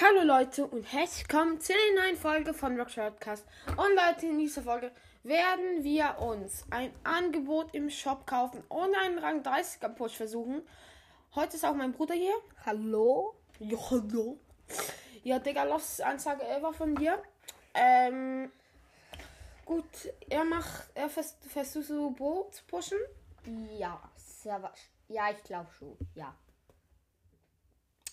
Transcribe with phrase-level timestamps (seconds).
[0.00, 3.44] Hallo Leute und herzlich willkommen zu der neuen Folge von Rock Podcast.
[3.76, 4.90] Und Leute, in dieser Folge
[5.22, 10.62] werden wir uns ein Angebot im Shop kaufen und einen Rang 30er Push versuchen.
[11.34, 12.32] Heute ist auch mein Bruder hier.
[12.64, 13.36] Hallo?
[13.58, 14.40] Ja, hallo.
[15.24, 17.22] Ja, Digga, los, Ansage Elva von dir.
[17.74, 18.50] Ähm,
[19.66, 19.84] gut,
[20.30, 22.98] er macht, er vers versucht so Bo zu pushen.
[23.78, 24.90] Ja, sehr wahrscheinlich.
[25.08, 25.98] Ja, ich glaube schon.
[26.14, 26.34] Ja.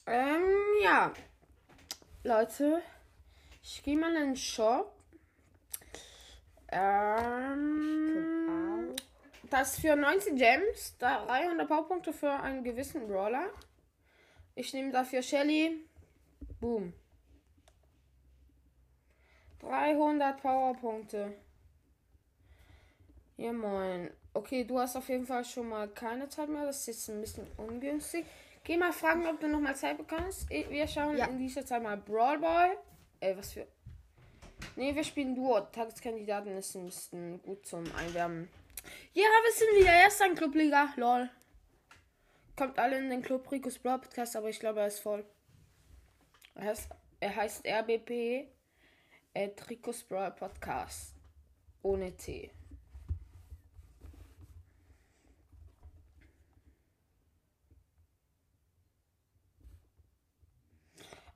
[0.05, 0.43] Ähm,
[0.84, 1.14] ja.
[2.23, 2.81] Leute,
[3.64, 4.91] ich gehe mal in den Shop.
[6.69, 7.73] Ähm,
[9.50, 13.50] das für 19 Gems, 300 Powerpunkte für einen gewissen Brawler.
[14.55, 15.86] Ich nehme dafür Shelly.
[16.59, 16.92] Boom.
[19.59, 21.33] 300 Powerpunkte.
[23.37, 24.11] Ja, moin.
[24.33, 26.65] Okay, du hast auf jeden Fall schon mal keine Zeit mehr.
[26.65, 28.25] Das ist jetzt ein bisschen ungünstig.
[28.63, 30.49] Geh mal fragen, ob du noch mal Zeit bekommst.
[30.49, 31.25] Wir schauen Ja.
[31.25, 32.77] in dieser Zeit mal Brawl Ball.
[33.19, 33.67] Ey, was für.
[34.75, 35.59] Nee, wir spielen Duo.
[35.61, 38.50] Tageskandidaten ist ein bisschen gut zum Einwärmen.
[39.14, 40.94] Ja, wir sind wieder erst ein Clubliga.
[40.97, 41.30] Lol.
[42.56, 45.25] Kommt alle in den Club Ricos Brawl Podcast, aber ich glaube, er ist voll.
[46.56, 46.89] Er heißt,
[47.22, 48.47] er heißt RBP
[49.34, 51.16] at Ricos Brawl Podcast.
[51.81, 52.52] Ohne T.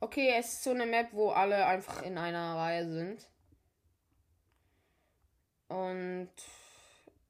[0.03, 3.25] Okay, es ist so eine Map, wo alle einfach in einer Reihe sind.
[5.69, 6.29] Und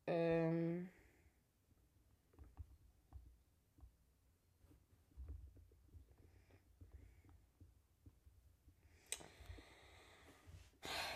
[0.07, 0.89] ähm,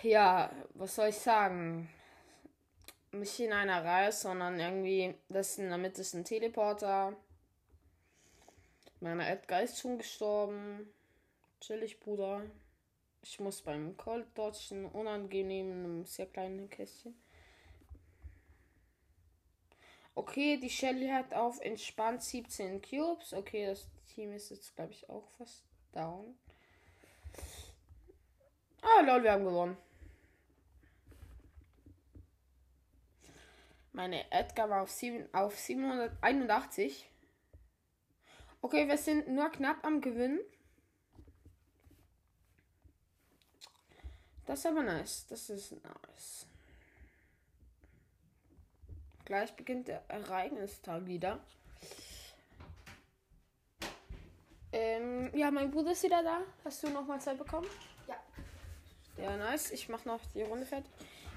[0.03, 1.89] ja, was soll ich sagen?
[3.13, 7.13] Nicht in einer Reihe, sondern irgendwie, das in der Mitte ist ein Teleporter.
[8.99, 10.93] Meine Edgar ist schon gestorben.
[11.59, 12.43] Chillig, Bruder.
[13.21, 17.15] Ich muss beim Cold Dodgen unangenehm sehr kleinen Kästchen.
[20.15, 23.33] Okay, die Shelly hat auf entspannt 17 Cubes.
[23.33, 26.37] Okay, das Team ist jetzt, glaube ich, auch fast down.
[28.81, 29.77] Ah, lol, wir haben gewonnen.
[33.91, 37.09] Meine Edgar war auf, 7, auf 781.
[38.61, 40.39] Okay, wir sind nur knapp am Gewinnen.
[44.47, 45.25] Das ist aber nice.
[45.29, 46.47] Das ist nice.
[49.25, 51.39] Gleich beginnt der Ereignistag wieder.
[54.71, 56.39] Ähm, ja, mein Bruder ist wieder da.
[56.63, 57.67] Hast du noch mal Zeit bekommen?
[58.07, 58.15] Ja.
[59.21, 59.71] Ja, nice.
[59.71, 60.89] Ich mach noch die Runde fertig.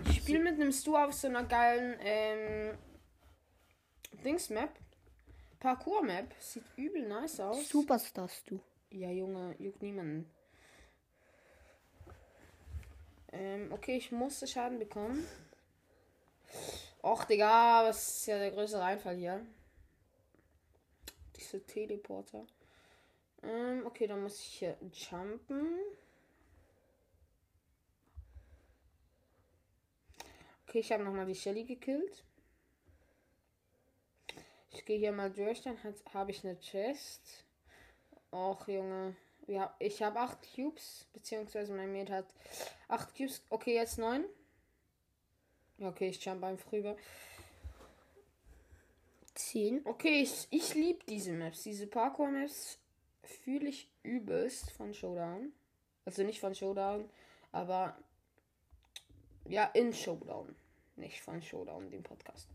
[0.04, 2.78] Ich spiele mit einem Stu auf so einer geilen ähm,
[4.24, 4.70] Dings-Map.
[5.58, 6.32] Parkour-Map.
[6.38, 7.68] Sieht übel nice aus.
[7.68, 8.60] Superstars du.
[8.90, 10.30] Ja, Junge, juckt niemanden.
[13.32, 15.26] Ähm, okay, ich musste Schaden bekommen.
[17.02, 19.46] Och, Digga, was ist ja der größere Einfall hier?
[21.36, 22.46] Diese Teleporter.
[23.42, 25.78] Ähm, okay, dann muss ich hier jumpen.
[30.66, 32.24] Okay, ich habe nochmal die Shelly gekillt.
[34.70, 35.76] Ich gehe hier mal durch, dann
[36.12, 37.44] habe ich eine Chest.
[38.32, 39.16] Och, Junge.
[39.46, 42.26] Ja, ich habe 8 Cubes, beziehungsweise mein Mate hat
[42.88, 43.42] 8 Cubes.
[43.50, 44.24] Okay, jetzt 9.
[45.78, 46.96] Ja, okay, ich jump einfach rüber.
[49.34, 49.82] 10.
[49.86, 51.62] Okay, ich, ich liebe diese Maps.
[51.62, 52.78] Diese Parkour-Maps
[53.22, 55.52] fühle ich übelst von Showdown.
[56.04, 57.08] Also nicht von Showdown,
[57.52, 57.96] aber
[59.46, 60.54] ja, in Showdown.
[60.96, 62.48] Nicht von Showdown, dem Podcast.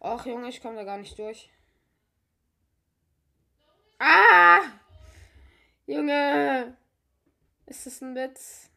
[0.00, 1.50] Ach, Junge, ich komme da gar nicht durch.
[3.98, 4.62] Ah!
[5.86, 6.76] Junge!
[7.66, 8.70] Ist das ein Witz?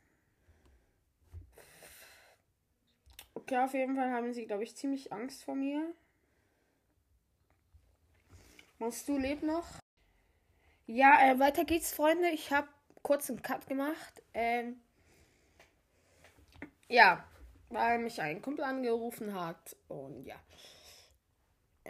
[3.34, 5.94] Okay, auf jeden Fall haben sie, glaube ich, ziemlich Angst vor mir.
[8.78, 9.66] Meinst du lebt noch?
[10.86, 12.30] Ja, äh, weiter geht's, Freunde.
[12.30, 12.68] Ich habe
[13.02, 14.22] kurz einen Cut gemacht.
[14.34, 14.80] Ähm,
[16.88, 17.24] ja,
[17.70, 19.76] weil mich ein Kumpel angerufen hat.
[19.88, 20.36] Und ja.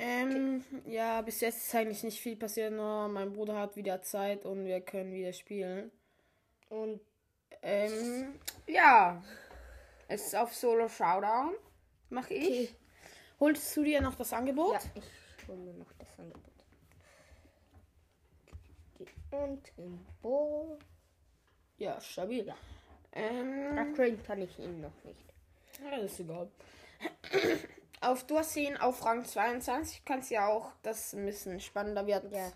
[0.01, 4.46] Ähm, ja, bis jetzt ist eigentlich nicht viel passiert, nur mein Bruder hat wieder Zeit
[4.46, 5.92] und wir können wieder spielen.
[6.69, 7.01] Und
[7.62, 9.22] Ähm, ja.
[10.07, 11.54] Es ist auf Solo Showdown.
[12.10, 12.69] Mach ich.
[12.69, 12.69] Okay.
[13.40, 14.74] Holst du dir noch das Angebot?
[14.74, 16.44] ja, ich hole mir noch das Angebot.
[19.31, 20.80] Und im Bo.
[21.78, 22.45] Ja, stabil.
[22.45, 22.56] Ja.
[23.12, 25.25] Ähm, Upgrade kann ich ihn noch nicht.
[25.84, 26.50] ja, das ist egal.
[28.01, 30.04] Auf du hast ihn auf Rang 22.
[30.06, 32.31] Kannst ja auch das ein bisschen spannender werden.
[32.34, 32.51] Ja.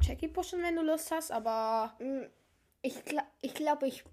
[0.00, 2.22] Jackie pushen, wenn du Lust hast, aber Mm,
[2.82, 4.04] Ich, gla ich glaube, ich.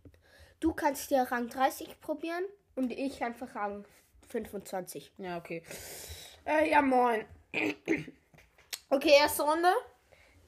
[0.60, 2.44] Du kannst dir Rang 30 probieren
[2.76, 3.86] und ich einfach Rang
[4.30, 5.14] 25.
[5.18, 5.64] Ja, okay.
[6.46, 7.26] Äh, ja, moin.
[8.90, 9.72] okay, erste Runde.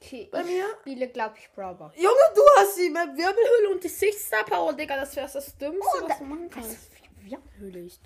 [0.00, 0.64] Okay, Bei ich mir?
[0.80, 1.92] spiele, glaube ich, Brawler.
[1.96, 4.96] Junge, du hast die Map Wirbelhöhle und die Six-Star Power, Digga.
[4.96, 6.90] Das wäre das Dümmste, Oh, was da- du machen kannst.
[7.26, 8.00] Ja, Höhle ist.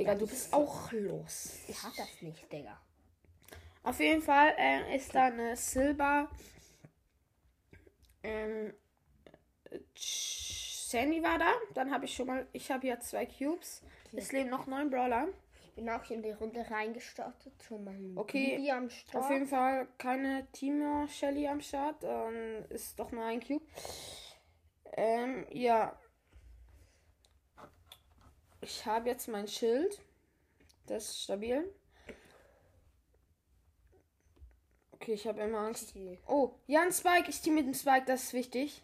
[0.00, 1.58] Digga, du bist auch los.
[1.68, 2.80] Ich hab das nicht, Digga.
[3.82, 6.30] Auf jeden Fall äh, ist da eine Silber.
[8.22, 8.72] Ähm,
[9.94, 11.52] Sandy war da.
[11.74, 12.46] Dann habe ich schon mal.
[12.54, 13.82] Ich habe hier zwei Cubes.
[14.14, 15.28] Es leben noch neun Brawler.
[15.66, 17.52] Ich bin auch in die Runde reingestartet.
[17.62, 18.72] Schon mal Okay.
[19.12, 22.02] Auf jeden Fall keine Timo Shelly am Start.
[22.04, 23.66] Ähm, ist doch nur ein Cube.
[24.96, 25.94] Ähm, ja.
[28.60, 30.00] Ich habe jetzt mein Schild.
[30.86, 31.72] Das ist stabil.
[34.92, 35.94] Okay, ich habe immer Angst.
[36.26, 37.30] Oh, ja, ein Spike.
[37.30, 38.82] Ich team mit dem Spike, das ist wichtig.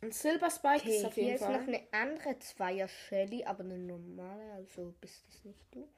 [0.00, 1.62] Ein Silber Spike Okay, ist auf hier jeden ist noch Fall.
[1.62, 5.88] eine andere Zweier Shelly, aber eine normale, also bist es nicht du.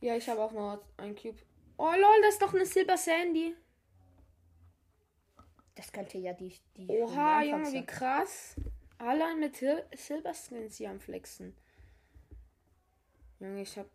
[0.00, 1.38] Ja, ich habe auch noch ein Cube.
[1.76, 3.54] Oh lol, das ist doch eine Silber Sandy.
[5.76, 6.52] Das könnte ja die.
[6.76, 8.56] die Oha, Junge, wie krass.
[8.98, 11.54] Alle mit Hil Silber Skins hier am Flexen.
[13.38, 13.86] Junge, ich hab.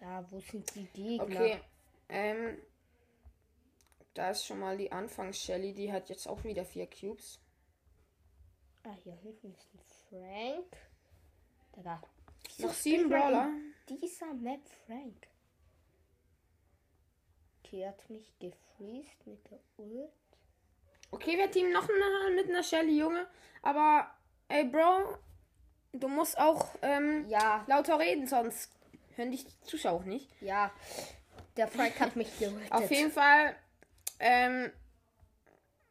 [0.00, 1.24] Ja, wo sind die Gegner?
[1.24, 1.60] Okay.
[2.08, 2.58] Ähm.
[4.14, 5.74] Da ist schon mal die Anfangs-Shelly.
[5.74, 7.38] Die hat jetzt auch wieder vier Cubes.
[8.84, 10.76] Ah, hier hinten ist ein Frank.
[11.76, 11.96] Digga.
[11.96, 12.08] Noch
[12.56, 13.50] Wieso sieben Brawler.
[13.88, 15.28] Dieser Map Frank.
[17.64, 20.10] Okay, hat mich gefreezed mit der Ult.
[21.10, 23.26] Okay, wir teamen noch eine, mit einer Shelly, Junge.
[23.62, 24.10] Aber,
[24.48, 25.18] ey, Bro.
[25.92, 28.70] Du musst auch ähm, Ja, lauter reden, sonst
[29.14, 30.30] hören dich die Zuschauer auch nicht.
[30.42, 30.70] ja.
[31.56, 32.70] Der Frank hat mich gerettet.
[32.70, 33.56] Auf jeden Fall,
[34.18, 34.70] ähm,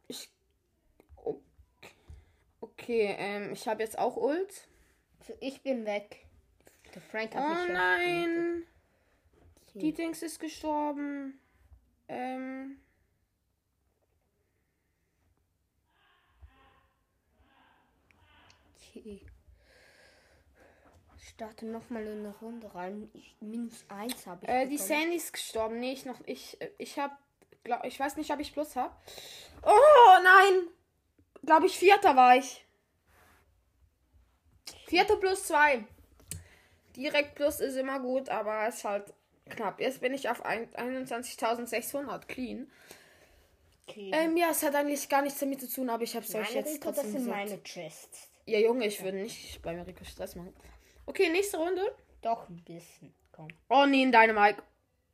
[0.06, 0.30] ich,
[2.60, 4.68] okay, ähm, ich habe jetzt auch Ult.
[5.40, 6.25] Ich bin weg.
[6.96, 8.66] Der Frank hat Oh mich nein,
[9.68, 9.78] Okay.
[9.78, 11.38] die Dings ist gestorben.
[12.08, 12.78] Ähm,
[18.74, 19.20] Okay.
[21.18, 23.10] Ich starte nochmal in eine Runde rein.
[23.12, 24.48] Ich, minus eins habe ich.
[24.50, 24.78] äh, die.
[24.78, 25.80] Sandy ist gestorben.
[25.80, 27.14] Nee, ich noch, ich, ich habe,
[27.84, 28.94] ich weiß nicht, ob ich Plus habe.
[29.62, 30.68] Oh nein,
[31.44, 32.64] glaube ich, Vierter war ich.
[34.86, 35.84] Vierter plus zwei.
[36.96, 39.12] Direkt plus ist immer gut, aber es ist halt
[39.50, 39.80] knapp.
[39.80, 42.70] Jetzt bin ich auf ein- 21.600 clean.
[43.88, 44.10] Okay.
[44.12, 46.54] Ähm, ja, es hat eigentlich gar nichts damit zu tun, aber ich habe es euch
[46.54, 47.36] jetzt Rico, das trotzdem sind gesagt.
[47.48, 48.28] meine Chests.
[48.46, 50.52] Ja, Junge, ich würde nicht bei Rico Stress machen.
[51.06, 51.82] Okay, nächste Runde.
[52.22, 53.14] Doch ein bisschen.
[53.32, 53.48] Komm.
[53.68, 54.62] Oh nee, in Dynamite.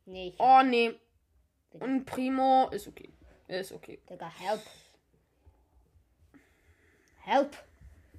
[0.05, 0.95] Nee, ich, Oh nee.
[1.71, 3.09] Und Primo ist okay.
[3.47, 3.99] Ist okay.
[4.09, 4.61] Digga, help.
[7.21, 7.55] Help.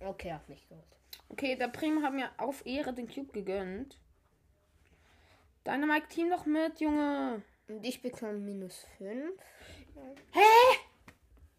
[0.00, 0.84] Okay, hab mich geholt.
[1.28, 3.98] Okay, der Primo hat mir auf Ehre den Cube gegönnt.
[5.66, 7.42] Dynamite Team noch mit, Junge.
[7.68, 9.40] Und ich bekomme minus 5.
[10.32, 10.40] Hä?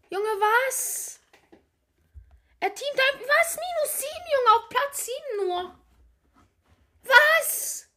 [0.10, 1.20] Junge, was?
[2.60, 3.22] Er teamt ein.
[3.22, 3.58] Was?
[3.58, 5.80] Minus 7, Junge, auf Platz 7 nur.
[7.04, 7.90] Was?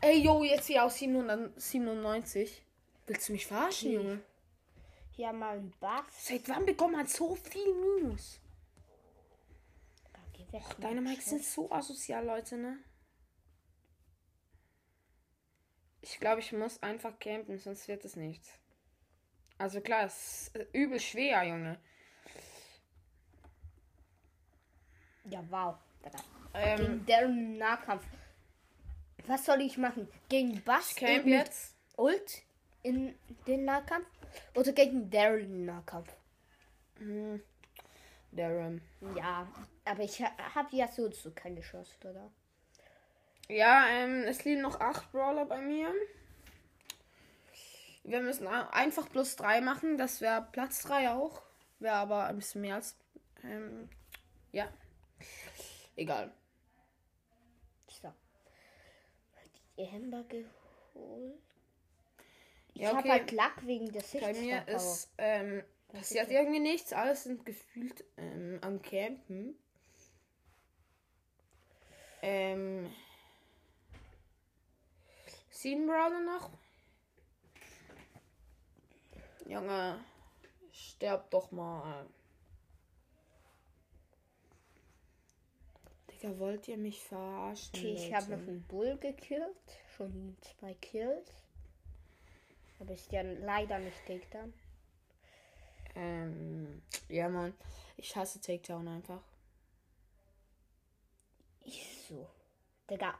[0.00, 2.62] Ey, yo, jetzt hier aus 797.
[3.06, 4.22] Willst du mich verarschen, Junge?
[5.12, 6.04] Hier mal ein Buff.
[6.10, 8.40] Seit wann bekommt man so viel Minus?
[10.56, 12.78] Mit Deine Mikes sind so asozial, Leute, ne?
[16.00, 18.48] Ich glaube, ich muss einfach campen, sonst wird es nichts.
[19.58, 21.80] Also klar, es ist übel schwer, Junge.
[25.24, 25.76] Ja, wow.
[26.54, 28.04] Ähm, Gegen Darren im Nahkampf.
[29.26, 30.08] Was soll ich machen?
[30.28, 31.74] Gegen Bass camp jetzt.
[31.96, 32.42] Ult
[32.82, 34.06] in den Nahkampf?
[34.54, 36.14] Oder gegen im Nahkampf?
[36.98, 37.42] Hm,
[38.36, 38.82] Der, ähm,
[39.16, 39.46] Ja,
[39.84, 42.30] aber ich ha habe ja so, so keine Chance, oder?
[43.48, 45.92] ja, ähm, es liegen noch acht Brawler bei mir.
[48.04, 49.98] Wir müssen einfach plus drei machen.
[49.98, 51.42] Das wäre Platz drei auch.
[51.80, 52.96] Wäre aber ein bisschen mehr als.
[53.42, 53.88] Ähm,
[54.52, 54.68] ja.
[55.96, 56.32] Egal.
[57.88, 58.12] So.
[59.76, 61.38] Die Amber geholt.
[62.74, 63.10] Ich Ja, habe okay.
[63.10, 64.22] halt Lack wegen der Sicht.
[64.24, 65.64] Bei mir ist ähm,
[65.96, 66.92] passiert irgendwie nichts.
[66.92, 69.58] Alles sind gefühlt ähm, am Campen.
[72.22, 72.90] Ähm,
[75.50, 76.50] sieben Brawler noch.
[79.46, 80.04] Junge,
[80.72, 82.06] sterb doch mal.
[86.10, 87.70] Digga, wollt ihr mich verarschen?
[87.74, 89.56] Okay, ich habe noch einen Bull gekillt.
[89.96, 91.30] Schon zwei Kills.
[92.80, 94.52] Aber ist ja leider nicht Takedown.
[95.96, 97.54] Ähm, ja, Mann.
[97.96, 99.22] Ich hasse Takedown einfach.
[101.64, 102.28] Ich so.
[102.90, 103.14] Digga.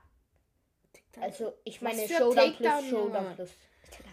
[0.92, 1.24] Takedown.
[1.24, 3.50] Also, ich meine Showdown plus Showdown plus.
[3.86, 4.10] Digga.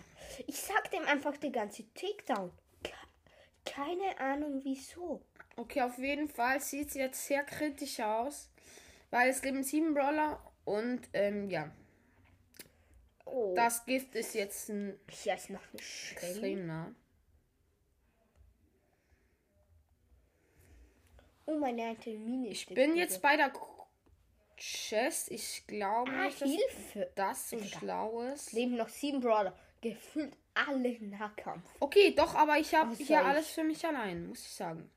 [0.48, 2.52] Ich sag dem einfach die ganze Takedown.
[2.84, 2.94] Ke-
[3.66, 5.22] Keine Ahnung wieso.
[5.58, 8.50] Okay, auf jeden Fall sieht es jetzt sehr kritisch aus.
[9.12, 11.70] Weil es leben sieben Brawler und, ähm, ja.
[13.26, 13.54] Oh.
[13.56, 16.32] Das Gift ist jetzt ein Hier ist noch eine Shelly.
[16.32, 16.92] extrem nah.
[21.46, 22.50] Oh, meine alte Mine.
[22.50, 23.52] Ich bin jetzt bei der
[24.58, 25.30] Chest.
[25.32, 27.12] Ich glaube Ah, nicht, dass Hilfe.
[27.16, 27.80] das so Digga.
[27.80, 28.54] schlau ist.
[28.54, 29.54] Leben noch sieben Brawler.
[29.82, 31.68] Gefühlt alle Nahkampf.
[31.80, 33.26] Okay, doch, aber ich habe hier ich?
[33.26, 34.90] alles für mich allein, muss ich sagen.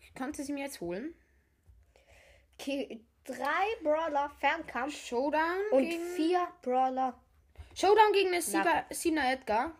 [0.00, 1.14] Ich konnte sie mir jetzt holen.
[2.58, 7.20] Okay, drei Brawler Fernkampf Showdown und vier Brawler.
[7.74, 9.72] Showdown gegen eine Sieger, Sina Edgar.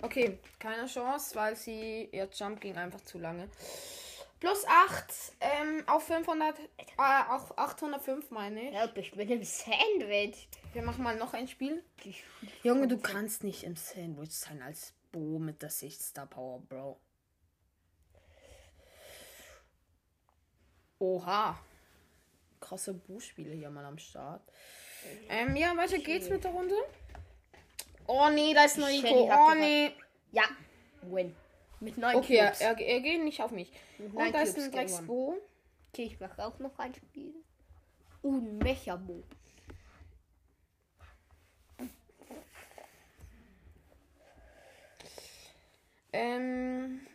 [0.00, 3.48] Okay, keine Chance, weil sie ihr Jump ging einfach zu lange.
[4.40, 5.04] Plus 8
[5.40, 6.62] ähm, auf 500, äh,
[7.28, 8.74] auf 805 meine ich.
[8.74, 10.48] Help, ich bin im Sandwich.
[10.72, 11.84] Wir machen mal noch ein Spiel.
[12.62, 16.98] Junge, du kannst nicht im Sandwich sein als Bo mit der 6 Star Power, Bro.
[20.98, 21.58] Oha.
[22.60, 24.42] Krasse Bo-Spiele hier mal am Start.
[25.28, 26.74] Ähm, ja, weiter geht's mit der Runde.
[28.06, 29.30] Oh nee, da ist noch Nico.
[29.30, 29.92] Oh nee.
[30.32, 30.44] Ja,
[31.02, 31.34] win.
[31.80, 33.72] Mit neun Okay, er, er, er geht nicht auf mich.
[34.08, 35.36] Neun Und da ist ein Drecksbo.
[35.92, 37.34] Okay, ich mache auch noch ein Spiel.
[38.22, 39.22] Und Mechabo.
[46.12, 47.06] Ähm.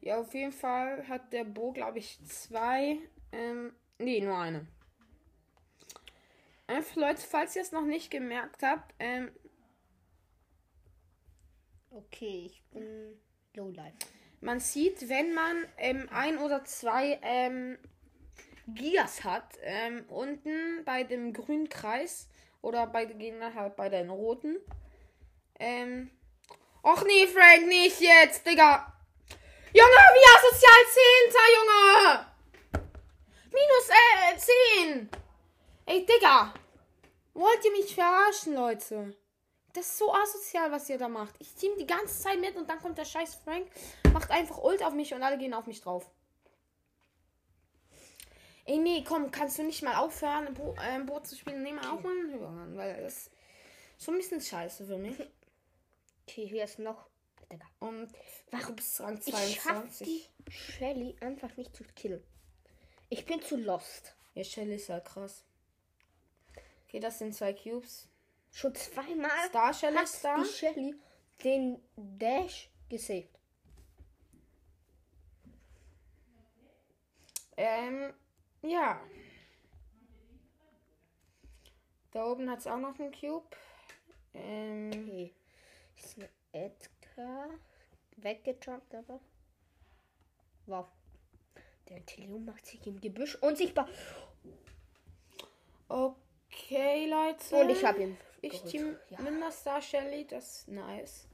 [0.00, 2.98] Ja, auf jeden Fall hat der Bo, glaube ich, zwei.
[3.32, 4.66] Ähm, nee, nur eine.
[6.66, 9.30] Einfach, Leute, falls ihr es noch nicht gemerkt habt, ähm,
[11.90, 13.18] Okay, ich bin
[13.54, 13.96] Low Life.
[14.40, 17.78] Man sieht, wenn man ähm, ein oder zwei ähm,
[18.68, 22.28] Gigas hat, ähm, unten bei dem grünen Kreis
[22.60, 24.56] oder bei den Gegnern halt bei den roten.
[25.58, 26.10] Ähm,
[26.82, 28.92] och nee, Frank, nicht jetzt, Digga.
[29.72, 30.82] Junge, wie asozial
[31.30, 31.34] 10.
[31.56, 32.26] Junge.
[33.50, 35.10] Minus äh, 10.
[35.86, 36.54] Ey, Digga.
[37.34, 39.14] Wollt ihr mich verarschen, Leute?
[39.78, 41.36] Das ist so asozial, was ihr da macht.
[41.38, 43.70] Ich team die ganze Zeit mit und dann kommt der scheiß Frank,
[44.12, 46.10] macht einfach Ult auf mich und alle gehen auf mich drauf.
[48.64, 51.62] Ey, nee, komm, kannst du nicht mal aufhören, Bo ähm, Boot zu spielen?
[51.62, 53.30] Nee, mal auch mal hören, weil das ist
[54.04, 55.16] schon ein bisschen scheiße für mich.
[56.26, 57.08] Okay, hier ist noch.
[57.50, 57.64] Digga.
[57.78, 58.12] Und
[58.50, 60.30] Warum bis Rang Ich schaff 22.
[60.46, 62.22] die Shelly einfach nicht zu killen.
[63.08, 64.14] Ich bin zu lost.
[64.34, 65.44] Ja, Shelly ist halt krass.
[66.86, 68.08] Okay, das sind zwei Cubes.
[68.58, 70.36] Schon zweimal Star Shelly hat da.
[70.36, 70.94] die Shelly
[71.44, 73.38] den Dash gesaved.
[77.56, 78.12] Ähm,
[78.62, 79.00] ja.
[82.10, 83.46] Da oben hat es auch noch einen Cube.
[84.34, 85.32] Ähm, Okay.
[85.96, 87.50] Ist eine Edgar
[88.16, 89.20] weggejumpt, aber.
[90.66, 90.86] Wow.
[91.88, 93.88] Der Telio macht sich im Gebüsch unsichtbar.
[95.88, 97.54] okay, Leute.
[97.54, 98.18] Und ich habe ihn.
[98.40, 99.20] Ich team Ja.
[99.20, 101.28] Minder Star Shelly, das ist nice.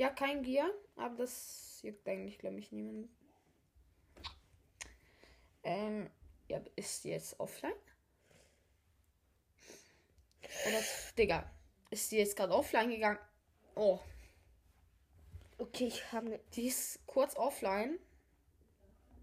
[0.00, 3.08] Habe kein Gear, aber das juckt eigentlich, glaube ich, niemand.
[5.64, 6.08] Ähm,
[6.48, 7.72] ja, ist die jetzt offline?
[10.66, 10.80] Oder,
[11.16, 11.50] Digga,
[11.90, 13.18] ist die jetzt gerade offline gegangen?
[13.74, 13.98] Oh,
[15.60, 16.38] Okay, ich habe eine.
[16.54, 17.98] die ist kurz offline.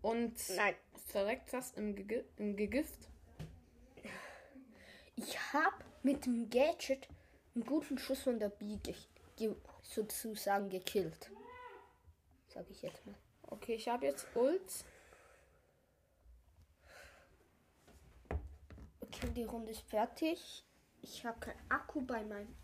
[0.01, 0.75] Und Nein.
[1.07, 3.09] verreckt fast im, Gegi im Gegift.
[5.15, 7.07] Ich habe mit dem Gadget
[7.55, 8.93] einen guten Schuss von der B ge
[9.37, 11.31] ge sozusagen gekillt.
[12.47, 13.15] Sag ich jetzt mal.
[13.43, 14.85] Okay, ich habe jetzt Ult.
[19.01, 20.65] Okay, die Runde ist fertig.
[21.01, 22.55] Ich habe kein Akku bei meinem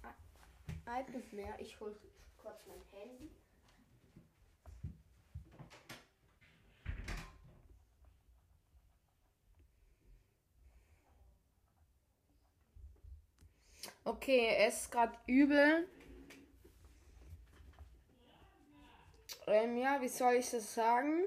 [0.85, 1.59] iPad mehr.
[1.59, 1.95] Ich hole
[2.41, 3.29] kurz mein Handy.
[14.05, 15.87] Okay, er ist gerade übel.
[19.47, 21.23] Ähm, ja, wie soll ich das sagen?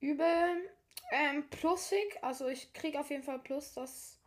[0.00, 0.70] übel
[1.12, 2.18] ähm, plusig.
[2.22, 4.17] Also ich kriege auf jeden Fall plus das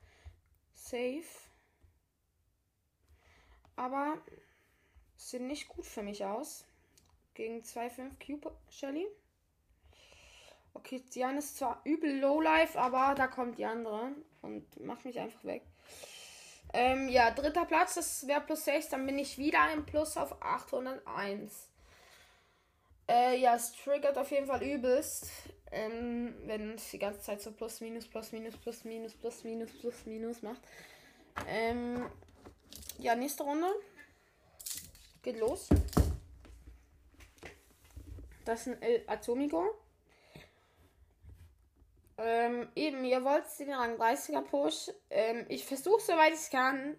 [0.92, 1.24] Safe.
[3.78, 4.18] Aber
[5.16, 6.66] sieht nicht gut für mich aus.
[7.34, 9.08] Gegen 2,5 Cube Shelly.
[10.74, 15.44] Okay, Diane ist zwar übel Lowlife, aber da kommt die andere und macht mich einfach
[15.46, 15.64] weg.
[16.74, 20.42] Ähm, ja, dritter Platz, das wäre plus 6, dann bin ich wieder im Plus auf
[20.42, 21.71] 801.
[23.12, 25.30] Äh, ja, es triggert auf jeden Fall übelst,
[25.70, 29.70] ähm, wenn es die ganze Zeit so plus, minus, plus, minus, plus, minus, plus, minus,
[29.80, 30.62] plus, minus macht.
[31.46, 32.10] Ähm,
[33.00, 33.68] ja, nächste Runde.
[35.24, 35.68] Geht los.
[38.46, 39.76] Das ist ein El Atomigo.
[42.18, 44.90] Ähm, eben, ihr wollt den Rang 30er Push.
[45.10, 46.96] Ähm, ich versuche soweit ich kann.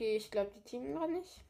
[0.00, 1.44] Okay, ich glaube, die Team gerade nicht.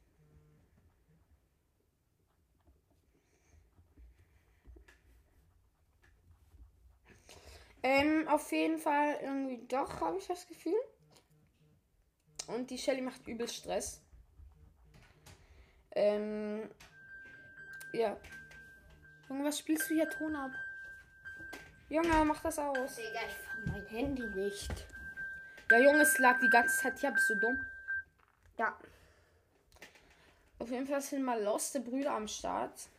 [7.84, 10.74] Ähm, auf jeden Fall irgendwie doch, habe ich das Gefühl.
[12.48, 14.02] Und die Shelly macht übel Stress.
[15.92, 16.68] Ähm,
[17.92, 18.16] ja.
[19.28, 20.50] Junge, was spielst du hier Ton ab?
[21.88, 22.96] Junge, mach das aus.
[22.96, 24.88] Digga, ich fand mein Handy nicht.
[25.70, 27.12] Ja, Junge, es lag die ganze Zeit hier.
[27.12, 27.64] Bist du dumm?
[28.60, 28.76] Ja.
[30.58, 32.90] Auf jeden Fall sind mal loste Brüder am Start.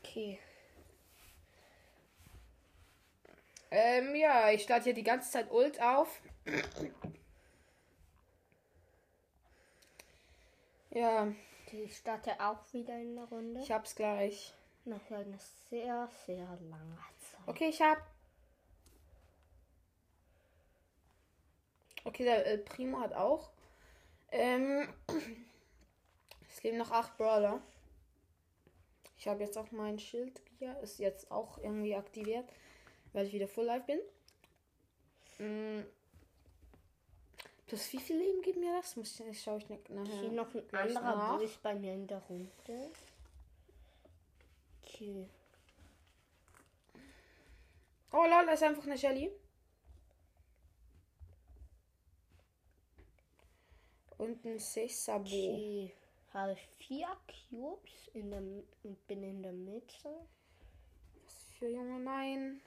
[0.00, 0.40] Okay.
[3.70, 6.20] Ähm, ja, ich lade hier die ganze Zeit Ult auf.
[10.90, 11.32] ja,
[11.70, 13.60] Ich starte auch wieder in der Runde.
[13.60, 14.52] ich hab's gleich.
[14.84, 15.38] Nach einer
[15.70, 17.40] sehr, sehr langer Zeit.
[17.46, 18.15] Okay, ich hab.
[22.06, 23.50] Okay, der El Primo hat auch.
[24.30, 24.88] Ähm,
[26.48, 27.60] es leben noch acht Brawler.
[29.18, 30.78] Ich habe jetzt auch mein Schild hier.
[30.80, 32.48] Ist jetzt auch irgendwie aktiviert,
[33.12, 33.98] weil ich wieder Full Life bin.
[35.44, 35.84] Mm.
[37.66, 38.94] Plus wie viel Leben gibt mir das?
[38.94, 40.20] Muss ich, schaue ich nachher.
[40.20, 41.38] Hier noch ein anderer.
[41.38, 42.48] Bull bei mir in der Runde.
[44.84, 45.28] Okay.
[48.12, 49.32] Oh lol, da ist einfach eine Shelly.
[54.18, 55.24] Und ein Sesabo.
[55.24, 55.92] Okay.
[56.32, 60.08] Habe vier Cubes in der, und bin in der Mitte.
[61.24, 62.60] Was für Junge, nein.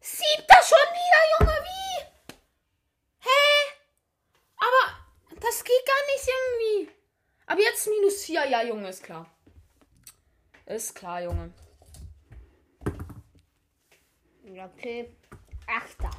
[0.00, 2.04] Siebter schon wieder, Junge, wie?
[3.20, 3.74] Hä?
[4.56, 6.96] Aber das geht gar nicht irgendwie.
[7.46, 9.30] Aber jetzt minus vier, ja, Junge, ist klar.
[10.66, 11.52] Ist klar, Junge.
[14.46, 15.14] Okay.
[15.66, 16.10] Achter.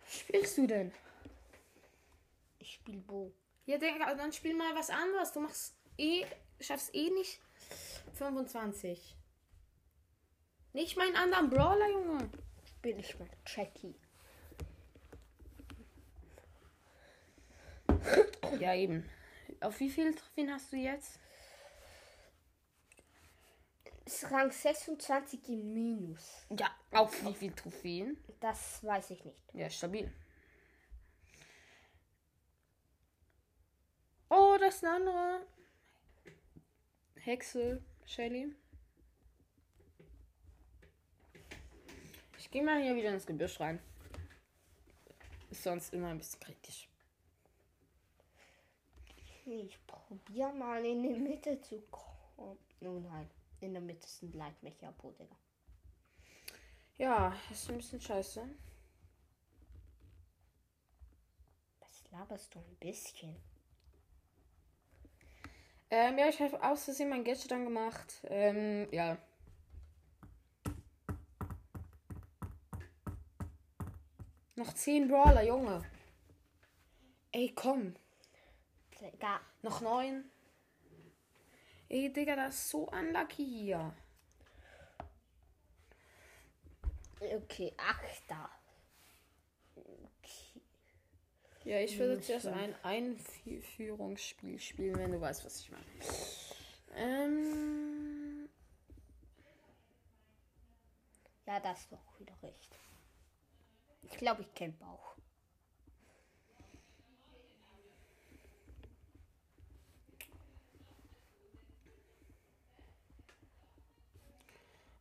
[0.00, 0.92] Was spielst du denn?
[2.88, 3.34] Ich spiele Bo.
[3.66, 5.32] Ja, Digga, dann spiel mal was anderes.
[5.32, 6.24] Du machst eh,
[6.58, 7.38] schaffst eh nicht
[8.14, 9.14] 25.
[10.72, 12.30] Nicht meinen anderen Brawler, Junge.
[12.64, 13.94] Spiele ich mal Jackie.
[18.58, 19.04] Ja, eben.
[19.60, 21.20] Auf wie viel Trophäen hast du jetzt?
[24.06, 26.46] Ist Rang 26 im Minus.
[26.58, 28.16] Ja, auf wie viel Trophäen?
[28.40, 29.38] Das weiß ich nicht.
[29.52, 30.10] Ja, stabil.
[34.30, 35.46] Oh, das ist eine andere.
[37.14, 38.54] Hexe, Shelly.
[42.36, 43.80] Ich gehe mal hier wieder ins Gebüsch rein.
[45.50, 46.86] Ist sonst immer ein bisschen kritisch.
[49.46, 52.58] Ich probiere mal in die Mitte zu kommen.
[52.82, 55.36] Oh nein, in der Mitte ist ein Leitmecher, Digga.
[56.98, 58.46] Ja, ist ein bisschen scheiße.
[61.80, 63.34] Was laberst du ein bisschen?
[65.90, 68.20] Ähm, ja, ich habe aus Versehen mein Gadget dann gemacht.
[68.24, 69.16] Ähm, ja.
[74.56, 75.82] Noch 10 Brawler, Junge.
[77.32, 77.94] Ey, komm.
[79.00, 80.24] Digga, Noch 9.
[81.88, 83.94] Ey, Digga, das ist so unlucky hier.
[87.20, 88.50] okay, Achter.
[89.74, 90.60] Okay.
[91.68, 92.56] Ja, ich würde zuerst fünf.
[92.56, 95.84] ein Einführungsspiel spielen, wenn du weißt, was ich meine.
[96.96, 98.48] Ähm.
[101.44, 102.74] Ja, das ist doch wieder recht.
[104.00, 105.14] Ich glaube, ich kenne Bauch.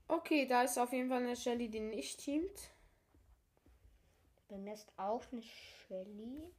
[0.09, 2.71] Okay, da ist auf jeden Fall eine Shelly, die nicht teamt.
[4.77, 6.53] Ist auch eine Shelly.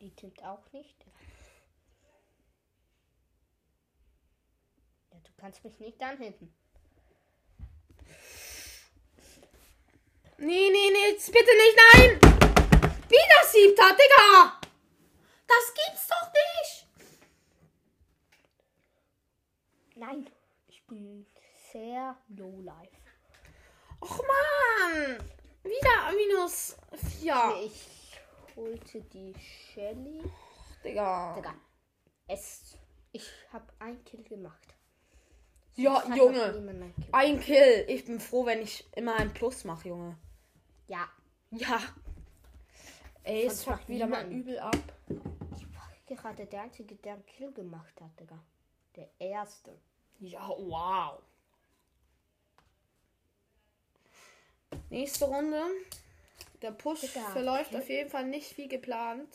[0.00, 1.04] Die timmt auch nicht.
[5.10, 6.54] Ja, du kannst mich nicht anhängen.
[10.38, 12.20] Nee, nee, nee, bitte nicht, nein!
[13.08, 14.60] Wieder siebter, Digga!
[15.48, 16.86] Das gibt's doch nicht!
[19.96, 20.30] Nein,
[20.68, 21.26] ich bin
[21.72, 23.02] sehr low life.
[24.00, 25.39] Och man!
[25.62, 27.54] Wieder minus vier.
[27.64, 28.20] Ich
[28.56, 30.22] holte die Shelly.
[30.84, 31.34] Digga.
[31.36, 31.54] Digga,
[32.26, 32.76] es.
[33.12, 34.74] Ich habe ein Kill gemacht.
[35.74, 36.52] Ja, hat noch Junge.
[36.52, 36.94] Kill.
[37.12, 37.84] Ein Kill.
[37.88, 40.16] Ich bin froh, wenn ich immer ein Plus mache, Junge.
[40.86, 41.08] Ja,
[41.50, 41.80] Ja.
[43.22, 44.76] Ey, es fuckt macht wieder mal übel ab.
[45.56, 48.38] ich war gerade der Einzige, der einen Kill gemacht hat, Digga.
[48.96, 49.78] Der erste.
[50.18, 51.22] Ja, wow.
[54.90, 55.62] Nächste Runde.
[56.62, 59.28] Der Push Digga, verläuft auf jeden Fall nicht wie geplant.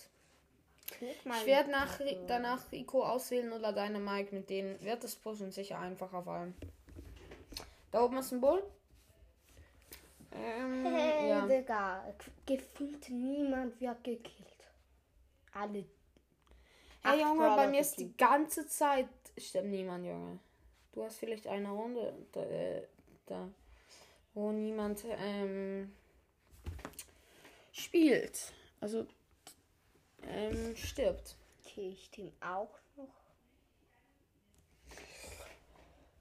[1.01, 4.33] Ich werde nach, danach Rico auswählen oder deine Mike.
[4.35, 6.53] Mit denen wird das Pushen sicher einfacher fallen.
[7.91, 8.63] Da oben ist ein Bull.
[10.31, 11.47] Ähm, Hey, ja.
[11.47, 12.13] Digga.
[12.45, 14.45] Gefühlt niemand wird gekillt.
[15.53, 15.85] Alle.
[17.03, 20.39] Hey Junge, bei Brawler mir ist die ganze Zeit stimmt niemand, Junge.
[20.91, 22.83] Du hast vielleicht eine Runde da, äh,
[23.25, 23.49] da
[24.35, 25.91] wo niemand ähm,
[27.71, 28.53] spielt.
[28.79, 29.07] Also
[30.27, 31.35] ähm, stirbt.
[31.65, 33.09] Okay, ich team auch noch.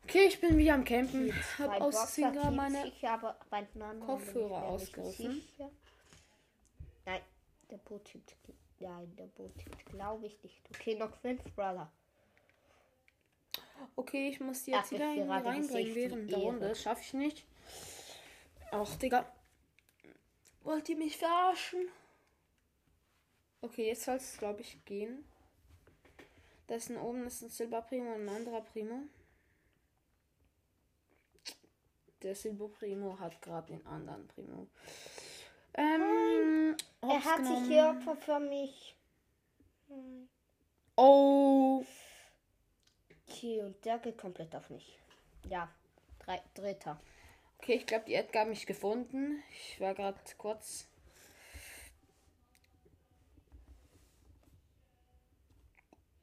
[0.05, 1.33] Okay, ich bin wieder am Campen.
[1.57, 2.37] Zwei Hab aus teams.
[2.51, 2.87] meine.
[2.87, 3.03] Ich
[4.01, 5.43] Kopfhörer ich ausgerufen.
[7.05, 7.21] Nein,
[7.71, 8.37] der Boot tippt.
[8.79, 10.63] Nein, der Boot tippt, glaube ich nicht.
[10.71, 11.91] Okay, noch fünf Brother.
[13.97, 16.39] Okay, ich muss die Ach, jetzt wieder ich irgendwie gerade reinbringen während der.
[16.39, 16.69] Runde.
[16.69, 17.45] Das schaffe ich nicht.
[18.77, 19.25] Ach, Digga.
[20.65, 21.89] Wollt ihr mich verarschen?
[23.61, 25.25] Okay, jetzt soll es, glaube ich, gehen.
[26.67, 29.03] Da ist ein oben ist ein Silber Primo und ein anderer Primo.
[32.23, 34.67] Der Silber Primo hat gerade den anderen Primo.
[35.75, 37.67] Ähm, Er hat sich genommen.
[37.69, 38.97] hier Opfer für mich.
[40.97, 41.85] Oh.
[43.29, 44.99] Okay, und der geht komplett auf mich.
[45.49, 45.69] Ja,
[46.19, 47.01] drei, dritter.
[47.65, 49.43] Okay, ich glaube, die Edgar hat mich gefunden.
[49.51, 50.87] Ich war gerade kurz.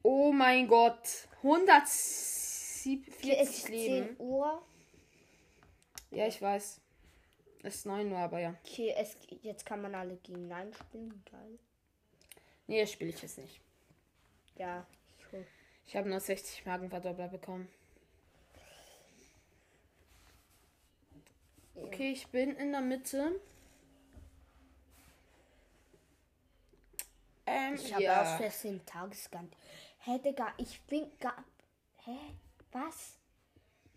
[0.04, 1.28] Oh mein Gott.
[1.38, 4.16] 140 Hier ist Leben.
[4.18, 4.62] 10 Uhr.
[6.12, 6.80] Ja, ich weiß.
[7.64, 8.56] Es ist 9 Uhr, aber ja.
[8.64, 11.24] Okay, es, jetzt kann man alle gegen einen spielen.
[11.32, 11.58] Geil.
[12.68, 13.60] Nee, das spiele ich jetzt nicht.
[14.58, 14.86] Ja,
[15.18, 15.48] ich.
[15.88, 17.68] Ich habe nur 60 Magenverdoppler bekommen.
[21.84, 23.39] Okay, ich bin in der Mitte.
[27.46, 28.22] Ähm, Ich habe ja.
[28.22, 29.56] aus Versehen Tagesgant.
[30.00, 31.44] Hä, Digga, ich bin gar.
[32.06, 32.17] Hä?
[32.72, 33.17] Was?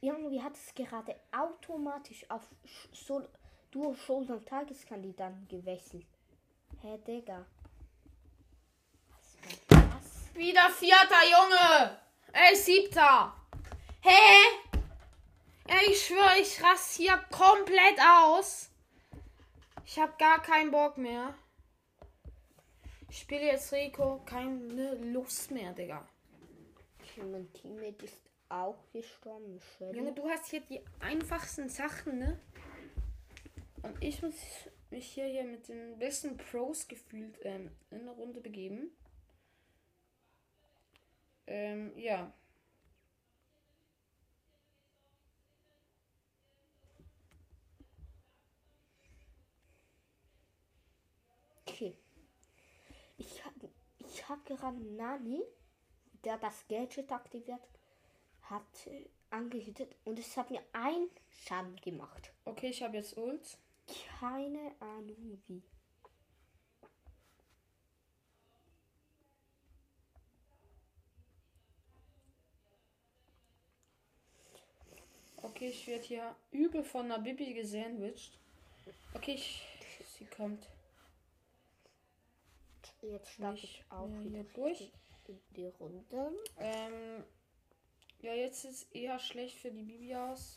[0.01, 2.43] Irgendwie hat es gerade automatisch auf
[2.93, 3.27] so
[3.71, 6.07] Duo Shoulder und Tageskandidaten gewechselt.
[6.83, 7.47] Hä, Digga.
[9.09, 9.37] Was
[9.71, 10.35] war das?
[10.35, 11.99] Wieder vierter Junge.
[12.33, 13.35] Ey, siebter.
[14.03, 14.74] Hä?
[15.69, 18.71] Ja, ich schwöre, ich raste hier komplett aus.
[19.87, 21.35] Ich habe gar keinen Bock mehr.
[23.09, 24.21] Ich spiele jetzt Rico.
[24.27, 26.07] Keine Lust mehr, Digga.
[27.01, 29.61] Okay, mein Teammate ist auch gestorben.
[29.79, 29.99] Shelly.
[29.99, 32.41] Junge, du hast hier die einfachsten Sachen, ne?
[33.83, 34.35] Und ich muss
[34.91, 38.91] mich hier, hier mit den besten Pros gefühlt ähm, in eine Runde begeben.
[41.47, 42.33] Ähm, ja.
[51.67, 51.97] Okay.
[53.19, 53.69] Ich habe
[54.45, 55.43] gerade Nani,
[56.25, 57.63] der das Gadget aktiviert
[58.43, 62.33] hat, äh, angehittet und es hat mir ein Schaden gemacht.
[62.45, 63.59] Okay, ich habe jetzt Ult.
[64.21, 65.63] Keine Ahnung wie.
[75.43, 78.39] Okay, ich werde hier übel von einer Bibi gesandwiched.
[79.13, 79.63] Okay, ich,
[80.19, 80.67] sie kommt.
[83.11, 84.93] Jetzt starte Ich auch wieder hier durch.
[85.29, 86.33] in die Runde.
[86.59, 87.25] Ähm,
[88.21, 90.57] ja, jetzt sieht es eher schlecht für die Bibi aus.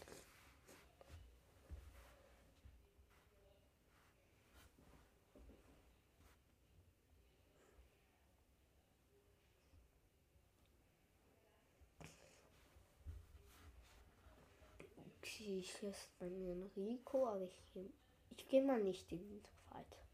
[15.22, 17.90] Okay, ich ist bei mir ein Rico, aber ich gehe
[18.38, 20.07] ich geh mal nicht in den Fight.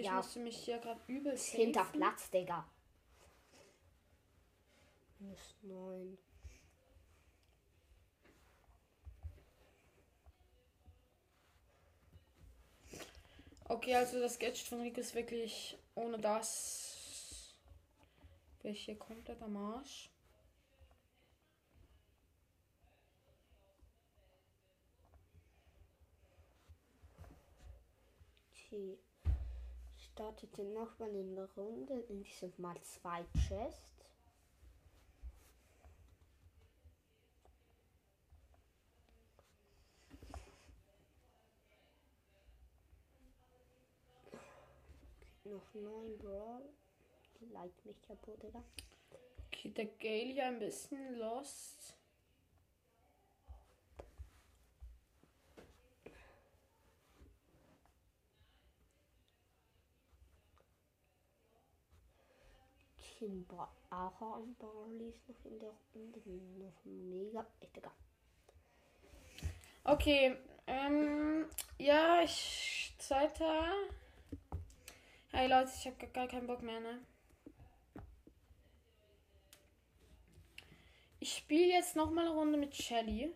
[0.00, 0.16] Okay, ich Ja.
[0.16, 1.84] musste mich hier gerade übel Hinter.
[1.84, 2.66] Platz, Digga.
[5.18, 6.18] Minus 9.
[13.64, 17.54] Okay, also das Gadget von Rico ist wirklich ohne das.
[18.62, 20.10] Wäre ich hier komplett am Arsch.
[28.54, 28.98] Okay.
[30.20, 31.94] Startete nochmal in der Runde.
[32.10, 34.04] In diesem Mal zwei Chests.
[45.44, 46.68] Noch neun Brawl.
[47.50, 48.62] Leid mich kaputt, Digga.
[49.46, 51.94] Okay, der Gale hier ein bisschen lost.
[63.20, 66.20] Kimber Ahorn Barley ist noch in der Runde.
[66.58, 67.46] Noch mega.
[67.60, 67.92] Echt, Digga.
[69.84, 71.44] Okay, ähm,
[71.76, 72.94] ja, ich.
[72.98, 73.74] Zweiter.
[75.32, 77.00] Hey Leute, ich habe gar, keinen Bock mehr, ne?
[81.18, 83.34] Ich spiele jetzt nochmal eine Runde mit Shelly.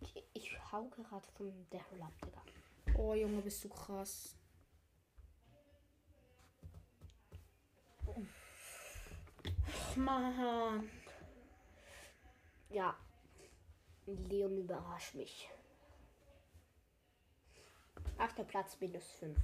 [0.00, 1.66] Ich, ich hau gerade von
[2.02, 2.42] ab, Digga.
[2.98, 4.36] Oh, Junge, bist du krass.
[8.06, 8.22] Och,
[9.96, 10.90] Mann.
[12.68, 12.94] Ja.
[14.06, 15.50] Leon überrascht mich.
[18.18, 19.36] Achter Platz minus 5.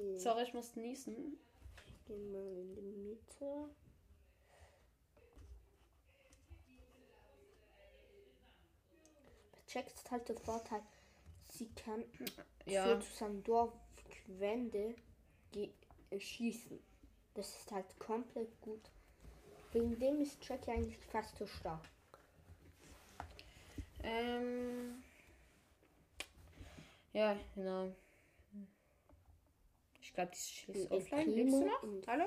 [0.00, 1.38] Okay, Sorry, ich muss niesen.
[2.06, 3.70] gehen wir in die Mitte.
[9.66, 10.82] Checks halt den Vorteil,
[11.48, 12.04] sie kann
[12.66, 12.86] Ja.
[13.00, 14.96] sozusagen Dorfwände
[15.52, 15.70] ge-
[16.10, 16.78] äh, schießen.
[17.34, 18.90] Das ist halt komplett gut.
[19.72, 21.88] Wegen dem ist Jackie eigentlich fast so stark.
[24.02, 25.02] Ähm.
[27.12, 27.92] Ja, genau.
[30.24, 31.30] Ich glaube, Spiel ist offline.
[31.30, 32.06] Lebst du noch?
[32.06, 32.26] Hallo?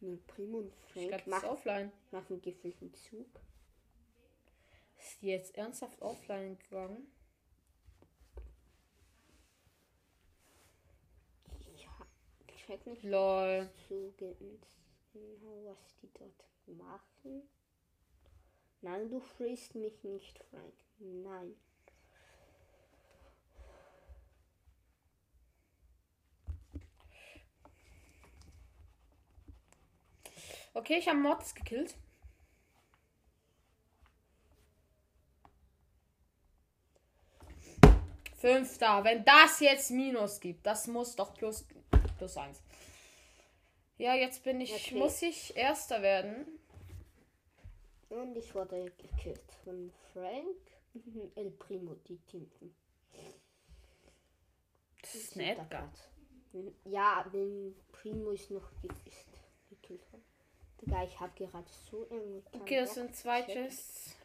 [0.00, 1.92] Ne, Primo und Ich Frank das ist machen, offline.
[2.10, 3.26] machen gefühlten Zug.
[4.98, 7.06] Ist die jetzt ernsthaft offline gegangen?
[11.74, 12.06] Ich ha-
[12.66, 13.70] check nicht Lol.
[13.88, 14.34] ge-
[15.12, 17.42] genau, was die dort machen.
[18.82, 20.74] Nein, du frisst mich nicht, Frank.
[20.98, 21.54] Nein.
[30.74, 31.94] Okay, ich habe Mods gekillt.
[38.36, 39.02] Fünfter.
[39.04, 41.64] Wenn das jetzt Minus gibt, das muss doch plus,
[42.18, 42.60] plus eins.
[43.96, 44.96] Ja, jetzt bin ich, Okay.
[44.96, 46.46] muss ich Erster werden.
[48.08, 50.56] Und ich wurde gekillt von Frank
[50.92, 52.74] und El Primo, die Tinten.
[55.00, 55.90] Das ist ein Edgar.
[56.84, 58.68] Ja, den Primo ist noch
[59.70, 60.33] gekillt worden.
[60.80, 62.42] Digga, ich hab gerade so irgendwie.
[62.52, 63.42] Okay, das Bock sind zwei.
[63.42, 64.16] Chests.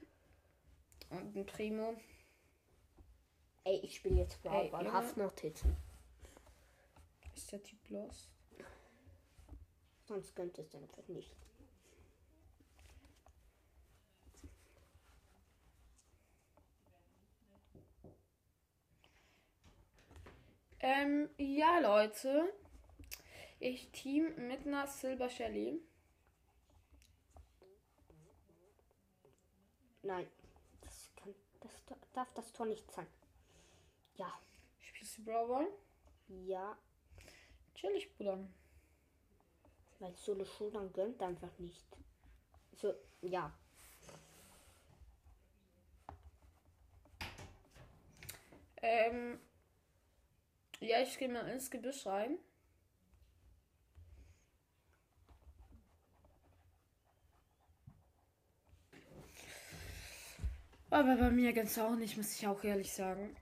[1.09, 1.95] Und ein Primo.
[3.63, 4.93] Ey, ich spiele jetzt Brawl, Junge.
[4.93, 5.75] Haftnotizen.
[7.35, 8.29] Ist der Typ los?
[10.05, 11.35] Sonst könnte es einfach nicht.
[20.79, 22.53] Ähm, ja, Leute.
[23.59, 25.81] Ich team mit einer Silber Shelly.
[30.09, 30.27] Nein,
[30.81, 33.05] das, kann, das da- darf das Tor nicht sein.
[34.15, 34.33] Ja,
[34.79, 35.67] Spielst du Brawl
[36.47, 36.75] ja,
[37.75, 38.39] Chillig, Bruder.
[39.99, 41.85] weil Solo Showdown gönnt einfach nicht.
[42.73, 43.53] So, ja.
[48.81, 49.39] Ähm,
[50.79, 52.39] ja, ich gehe mal ins Gebüsch rein.
[60.91, 63.35] Aber bei mir ganz auch nicht, muss ich auch ehrlich sagen.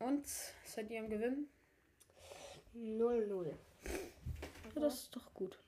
[0.00, 0.26] Und
[0.64, 1.48] seid ihr am Gewinn?
[2.74, 3.46] 0-0.
[4.74, 5.58] Ja, das ist doch gut.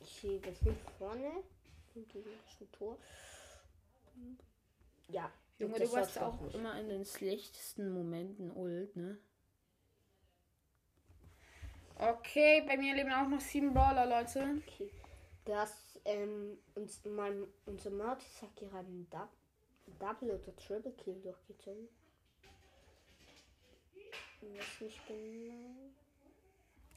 [0.00, 1.30] Okay, wir sind vorne
[1.94, 2.98] im gegnerischen Tor.
[5.08, 5.30] Ja.
[5.58, 6.54] Junge, das du warst war's auch nicht.
[6.56, 9.18] immer in den schlechtesten Momenten old, ne?
[11.96, 14.60] Okay, bei mir leben auch noch sieben Brawler, Leute.
[14.66, 14.90] Okay.
[15.44, 19.30] Das, ähm, uns, mein, unser Mortis hat gerade einen Dub
[19.98, 21.88] Double oder Triple Kill durchgezogen.
[24.40, 25.90] Weiß nicht genau.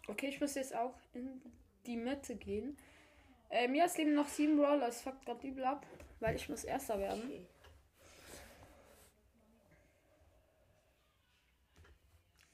[0.07, 1.41] Okay, ich muss jetzt auch in
[1.85, 2.77] die Mitte gehen.
[3.49, 4.87] Äh, mir ist leben noch sieben Brawler.
[4.87, 5.85] Es fuckt gerade übel ab,
[6.19, 7.23] weil ich muss Erster werden.
[7.23, 7.45] Okay.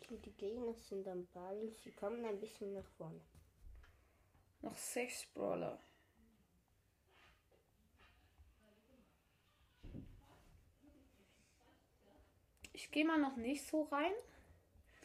[0.02, 1.72] Okay, die Gegner sind am Ball.
[1.84, 3.22] Sie kommen ein bisschen nach vorne.
[4.62, 5.80] Noch sechs Brawler.
[12.74, 14.12] Ich gehe mal noch nicht so rein.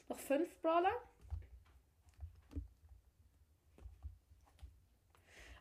[0.08, 1.02] Noch fünf Brawler.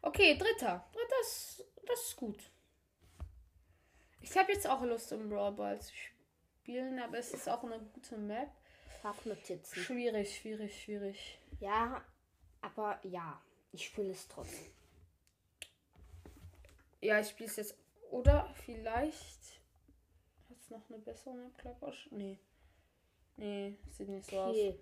[0.02, 0.86] Okay, dritter.
[0.94, 2.50] Dritter ist, das ist gut.
[4.22, 7.80] Ich habe jetzt auch Lust, im Brawl Ball zu spielen, aber es ist auch eine
[7.94, 8.50] gute Map.
[9.02, 9.84] Fachnotizen.
[9.84, 11.40] Schwierig, schwierig, schwierig.
[11.60, 12.04] Ja,
[12.62, 13.42] aber ja,
[13.72, 14.72] ich spiele es trotzdem.
[17.02, 17.78] Ja, ich spiele es jetzt.
[18.10, 19.57] Oder vielleicht.
[20.68, 21.52] Es noch eine bessere Map?
[22.12, 22.38] Nee.
[23.38, 24.50] Nee, sieht nicht so aus.
[24.50, 24.80] Okay,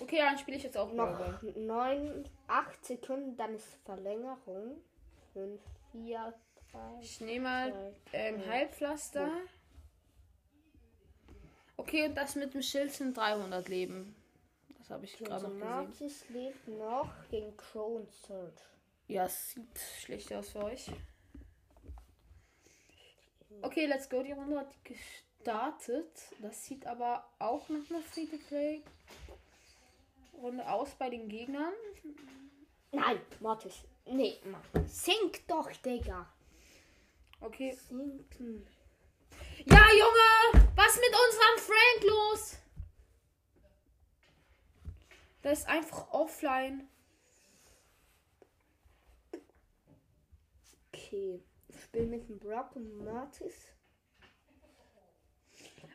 [0.00, 4.80] Okay, dann spiele ich jetzt auch noch Brawl 9, 8 Sekunden, dann ist Verlängerung.
[5.34, 5.60] 5,
[5.92, 6.34] 4,
[6.72, 8.46] 3, Ich nehme mal 2, ähm.
[8.46, 9.30] Heilpflaster.
[11.76, 14.16] Okay, und das mit dem Schild sind 300 Leben.
[14.78, 15.70] Das habe ich gerade Unser noch gesehen.
[15.70, 18.62] Martis lebt noch gegen Crow und Surge.
[19.06, 20.90] Ja, es sieht schlecht aus für euch.
[23.62, 24.22] Okay, let's go.
[24.22, 26.10] Die Runde hat gestartet.
[26.40, 28.82] Das sieht aber auch nach einer Free-to-Play
[30.34, 31.72] Runde aus bei den Gegnern.
[32.92, 33.84] Nein, Mortis.
[34.06, 34.86] Nee, Mann.
[34.86, 36.26] Sink doch, Digga.
[37.40, 37.76] Okay.
[37.88, 38.66] Sinken.
[39.66, 40.70] Ja, Junge!
[40.74, 42.58] Was mit unserem Frank los?
[45.42, 46.88] Der ist einfach offline.
[50.92, 51.42] Okay.
[51.98, 53.72] Spiele mit dem Brock und Mortis.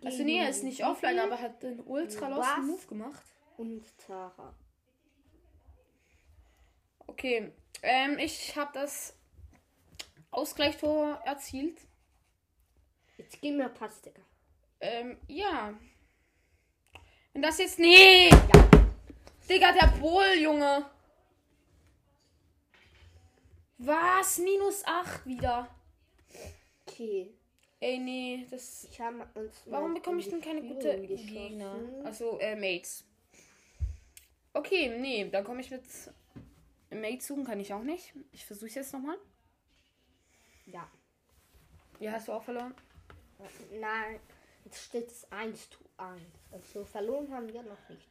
[0.04, 3.24] Also nee, er ist nicht offline, aber hat den ultra lost Move gemacht.
[3.56, 4.54] Und Tara.
[7.08, 9.16] Okay, ähm, ich habe das
[10.32, 11.80] Ausgleichstor erzielt.
[13.18, 14.22] Jetzt gib mir Pass, Digga.
[14.82, 15.74] Ähm, ja.
[17.32, 17.80] Wenn das jetzt.
[17.80, 18.30] Nee!
[19.50, 20.90] Digga, der Bull, Junge.
[23.78, 24.40] Was?
[24.40, 25.70] Minus 8 wieder.
[26.94, 27.34] Okay.
[27.80, 28.88] Ey, nee, das.
[28.90, 29.64] Ich habe uns.
[29.66, 31.00] Warum bekomme ich denn keine gute.
[31.02, 31.76] Gegner?
[32.04, 33.04] Also, äh, Mates.
[34.54, 35.84] Okay, nee, dann komme ich mit
[36.92, 38.14] Mates suchen, kann ich auch nicht.
[38.32, 39.18] Ich versuche jetzt nochmal.
[40.68, 40.90] Ja.
[42.00, 42.76] Ja, hast du auch verloren?
[43.72, 44.20] Nein,
[44.64, 46.22] jetzt steht es 1 zu 1.
[46.52, 48.08] Also verloren haben wir noch nicht.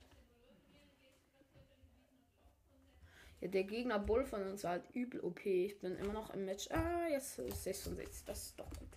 [3.42, 5.44] Ja, der Gegner Bull von uns war halt übel OP.
[5.44, 6.70] Ich bin immer noch im Match.
[6.70, 8.24] Ah, jetzt ist 66.
[8.24, 8.88] Das ist doch gut.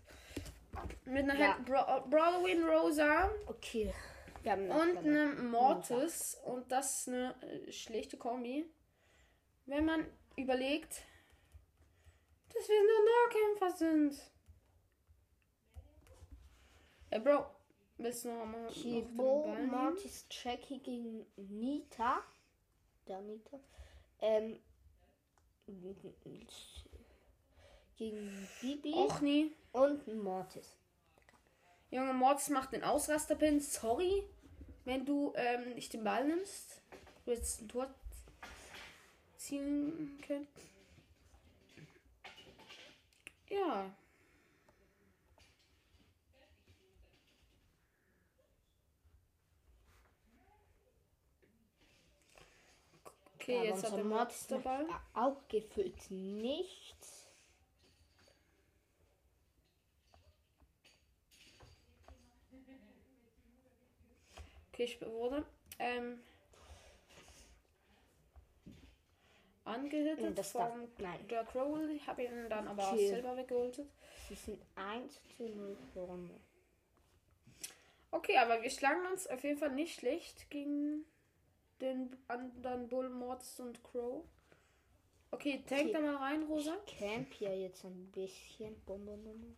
[1.05, 1.39] Mit einer Ja.
[1.39, 1.57] ja.
[1.65, 3.91] Bra Brawlwin Rosa Okay.
[4.43, 6.37] Wir haben und einem Mortis.
[6.45, 8.69] Und das ist eine äh, schlechte Kombi.
[9.65, 10.05] Wenn man
[10.37, 11.01] überlegt,
[12.53, 14.31] dass wir nur Nahkämpfer sind.
[17.09, 17.47] Ey, Bro,
[17.97, 18.69] willst du noch mal?
[19.65, 22.21] Mortis, Jackie gegen Nita.
[23.07, 23.59] Der Nita.
[24.25, 24.59] Ähm.
[27.97, 29.51] Gegen Bibi Och nee.
[29.71, 30.77] und Mortis.
[31.91, 33.59] Junge, Mortis macht den Ausrasterpin.
[33.61, 34.23] Sorry,
[34.83, 36.81] wenn du ähm, nicht den Ball nimmst.
[37.23, 37.93] Du jetzt ein Tor
[39.37, 40.47] ziehen können.
[43.49, 43.95] Ja.
[53.45, 54.87] Okay, jetzt hat der macht Ball.
[55.13, 57.27] Auch gefüllt nichts.
[64.73, 65.45] Okay, ich wurde
[65.77, 66.19] ähm,
[69.63, 71.27] angehittet das vom nein.
[71.27, 71.91] der.
[71.91, 72.93] Ich habe ihn dann aber Okay.
[72.93, 73.79] auch selber weggeholt.
[74.27, 76.31] Sie sind 1 zu 0 vorne.
[78.09, 81.05] Okay, aber wir schlagen uns auf jeden Fall nicht schlecht gegen
[81.81, 84.23] den anderen Bull, Mords und Crow.
[85.31, 85.91] Okay, tank Okay.
[85.93, 86.77] da mal rein, Rosa.
[86.85, 88.79] Ich camp hier jetzt ein bisschen.
[88.85, 89.55] Bum, bum, bum.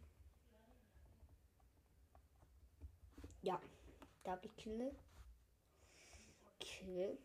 [3.41, 3.61] Ja,
[4.24, 4.95] Double Kill.
[6.59, 7.18] Okay,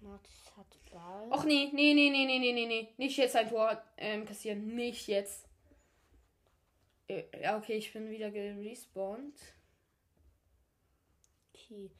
[0.00, 1.30] Mortis hat Ball.
[1.30, 2.94] Och nee, nee, nee, nee, nee, nee, nee, nee.
[2.96, 4.74] Nicht jetzt ein Tor ähm, kassieren.
[4.74, 5.48] Nicht jetzt.
[7.06, 9.38] Äh, Ja, okay, ich bin wieder gerespawnt.
[11.54, 11.90] Okay.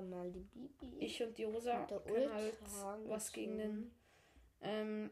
[0.00, 0.98] Mal die Bibi.
[0.98, 2.54] Ich und die Rosa der können halt
[3.06, 3.90] was gegen den
[4.60, 5.10] ähm,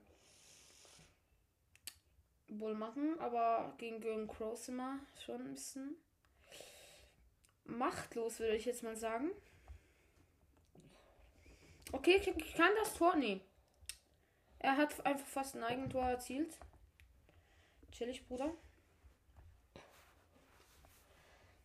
[2.49, 5.97] Bull machen, aber gegen Gürgen Crow sind wir schon ein bisschen
[7.65, 9.31] machtlos, würde ich jetzt mal sagen.
[11.93, 13.41] Okay, ich ich kann das Tor nehmen.
[14.59, 16.59] Er hat einfach fast ein Eigentor erzielt.
[17.91, 18.53] Chillig, Bruder.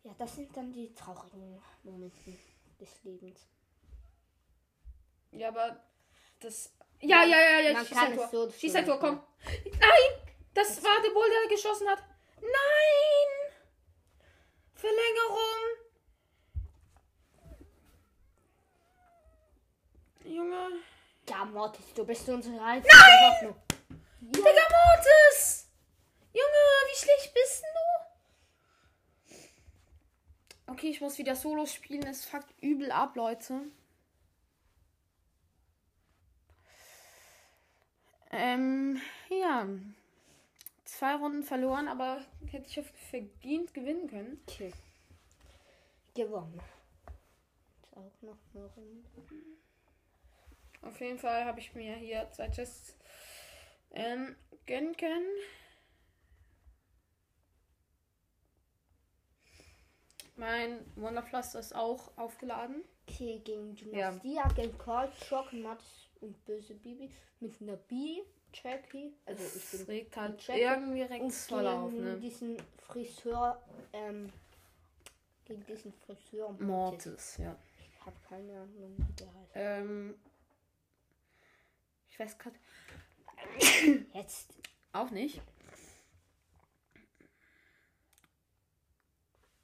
[0.04, 2.38] Ja, das sind dann die traurigen Momente
[2.80, 3.46] des Lebens.
[5.32, 5.82] Ja, aber
[6.40, 6.72] das.
[7.00, 8.24] Ja, ja, ja, ja, Man schieß ein Tor.
[8.24, 9.16] es so schieß ein Tor, spielen.
[9.16, 9.72] komm.
[9.80, 10.34] Nein!
[10.54, 12.02] Das war der Bull, der geschossen hat.
[12.40, 13.52] Nein!
[14.74, 15.60] Verlängerung!
[20.24, 20.82] Junge.
[21.28, 23.56] Ja, Mortis, du bist unsere einzige Hoffnung.
[24.20, 25.68] Digga Mortis!
[26.32, 27.79] Junge, wie schlecht bist denn du?
[30.70, 32.06] Okay, ich muss wieder Solo spielen.
[32.06, 33.62] Es fuckt übel ab, Leute.
[38.30, 39.66] Ähm, ja.
[40.84, 44.40] Zwei Runden verloren, aber hätte ich auf verdient gewinnen können.
[44.46, 44.72] Okay.
[46.14, 46.60] Gewonnen.
[47.82, 49.04] Jetzt auch noch eine Runde.
[50.82, 52.96] Auf jeden Fall habe ich mir hier zwei Chests
[53.90, 55.26] ähm, gönnen können.
[60.40, 62.82] Mein Wonderpflaster ist auch aufgeladen.
[63.06, 67.10] Okay, gegen Dynastia, gegen Cold Shock, Mortis und böse Bibi
[67.40, 69.12] mit einer B, Jackie.
[69.26, 72.18] Also ich bin regt halt Jackie irgendwie rechts voll auf, gegen ne?
[72.18, 73.62] diesen Friseur,
[73.92, 74.32] ähm,
[75.44, 77.06] gegen diesen Friseur Mortis.
[77.06, 77.54] Mortis, ja.
[77.92, 79.50] Ich habe keine Ahnung, wie der heißt.
[79.54, 80.14] Ähm,
[82.08, 82.56] ich weiß gerade
[84.14, 84.54] Jetzt.
[84.94, 85.42] auch nicht.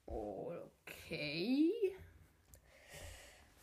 [0.07, 1.71] Okay.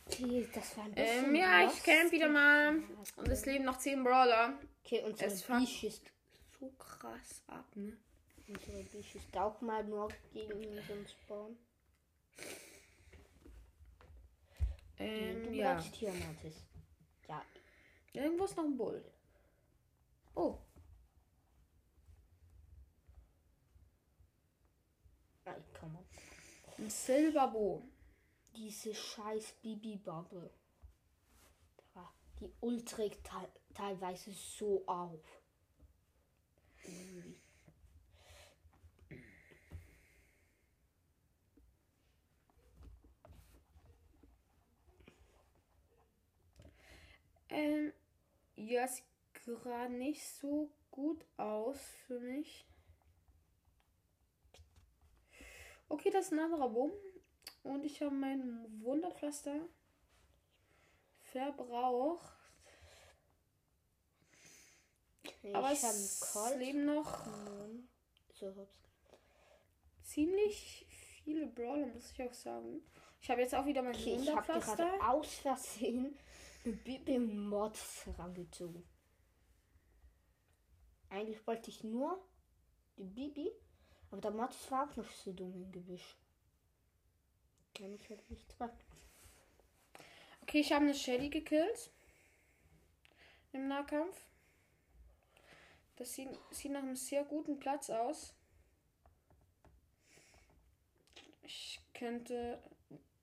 [0.06, 1.24] Okay, das war ein bisschen.
[1.26, 2.76] Ähm, ja, ich camp wieder mal.
[3.16, 4.58] Und es leben noch 10 Brawler.
[4.84, 6.12] Okay, unsere Es Bisch ist,
[6.60, 7.96] So krass ab, ne?
[8.48, 11.56] unsere Bisch ist auch mal nur gegen unseren Spawn.
[14.98, 15.72] Ähm, du ja.
[15.74, 16.54] bleibst hier, Mortis.
[17.28, 17.42] Ja,
[18.12, 19.02] Irgendwo ist noch ein Bull.
[20.36, 20.58] Oh,
[25.44, 26.04] nein, komm on.
[26.84, 27.82] Ein Silberbo.
[28.56, 30.50] Diese scheiß Bibi-Bubble.
[32.40, 35.42] Die Ult trägt te teilweise so auf.
[47.48, 47.92] Ähm,
[48.56, 49.04] ja, sieht
[49.44, 52.66] gerade nicht so gut aus für mich.
[55.88, 56.92] Okay, das ist ein anderer Boom.
[57.62, 59.68] Und ich habe mein Wunderpflaster
[61.20, 62.36] verbraucht.
[65.52, 67.88] Aber ich habe es leben noch genommen.
[68.32, 68.68] So,
[70.02, 70.86] ziemlich
[71.24, 72.82] viele Brawler, muss ich auch sagen.
[73.20, 75.08] Ich habe jetzt auch wieder mein Okay, ich habe Wunderpflaster.
[75.08, 76.18] aus Versehen
[76.64, 78.84] eine Bibi Mods herangezogen.
[81.10, 82.22] Eigentlich wollte ich nur
[82.96, 83.50] die Bibi,
[84.14, 86.16] aber der Mods war auch noch so dumm im Gebüsch.
[87.74, 88.78] Kann ich halt nichts machen.
[90.42, 91.90] Okay, ich habe eine Shelly gekillt.
[93.52, 94.16] Im Nahkampf.
[95.96, 98.34] Das sieht, sieht nach einem sehr guten Platz aus.
[101.42, 102.62] Ich könnte.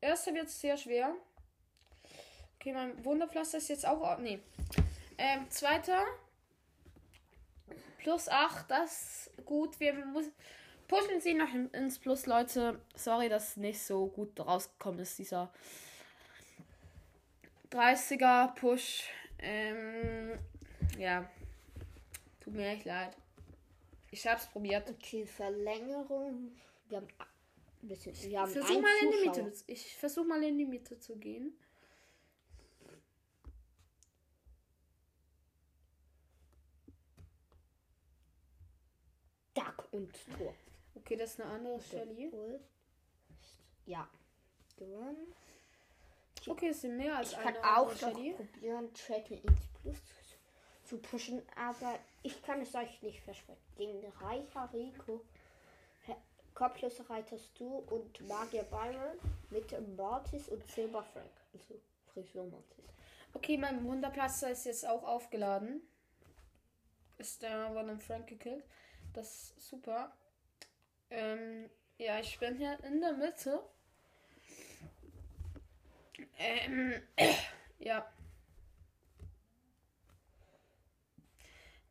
[0.02, 1.16] Erster wird sehr schwer.
[2.56, 4.18] Okay, mein Wunderpflaster ist jetzt auch.
[4.18, 4.42] Nee.
[5.18, 6.04] Ähm, zweiter.
[8.00, 9.80] Plus 8, das ist gut.
[9.80, 10.26] Wir muss,
[10.92, 12.80] pushen sie noch in- ins Plus, Leute.
[12.96, 15.52] Sorry, dass nicht so gut rausgekommen ist, dieser
[17.72, 19.10] 30er Push.
[19.40, 20.38] Ähm,
[21.00, 21.30] ja.
[22.42, 23.16] Tut mir echt leid.
[24.12, 24.90] Ich hab's probiert.
[24.90, 26.52] Okay, Verlängerung.
[26.90, 27.08] Wir haben
[27.82, 28.14] ein bisschen.
[28.24, 29.46] Wir haben Versuch mal in die Zuschauer.
[29.46, 29.64] Mitte.
[29.68, 31.54] Ich versuch mal in die Mitte zu gehen.
[39.54, 40.54] Duck und Tor.
[41.12, 42.32] Okay, das ist eine andere Shelly.
[43.86, 44.08] Ja.
[44.78, 45.34] Gewonnen.
[46.48, 48.34] Okay, es sind mehr als Ich eine kann auch Shelly.
[48.34, 49.98] probieren, Jackie ins Plus
[50.86, 53.60] zu pushen, aber ich kann es euch nicht versprechen.
[53.76, 55.20] Gegen reicher Rico
[56.54, 61.32] Kopflöser Reiter Stu und Magier Byron mit Mortis und Silber Frank.
[61.54, 61.76] Also
[62.14, 62.86] Frisur Mortis.
[63.34, 65.82] Okay, mein Wunderplatzer ist jetzt auch aufgeladen.
[67.18, 68.64] Ist der von einem Frank gekillt.
[69.14, 70.14] Das ist super.
[71.12, 73.62] Ähm, ja, ich bin hier in der Mitte.
[76.38, 77.02] Ähm,
[77.80, 78.12] ja.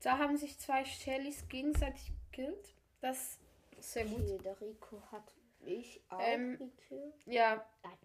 [0.02, 2.74] Da haben sich zwei Shellys gegenseitig gekillt.
[3.00, 3.38] Das
[3.78, 4.20] ist sehr gut.
[4.22, 7.14] Okay, der Rico hat mich auch Ähm, gekillt.
[7.26, 7.98] Ja, Nein.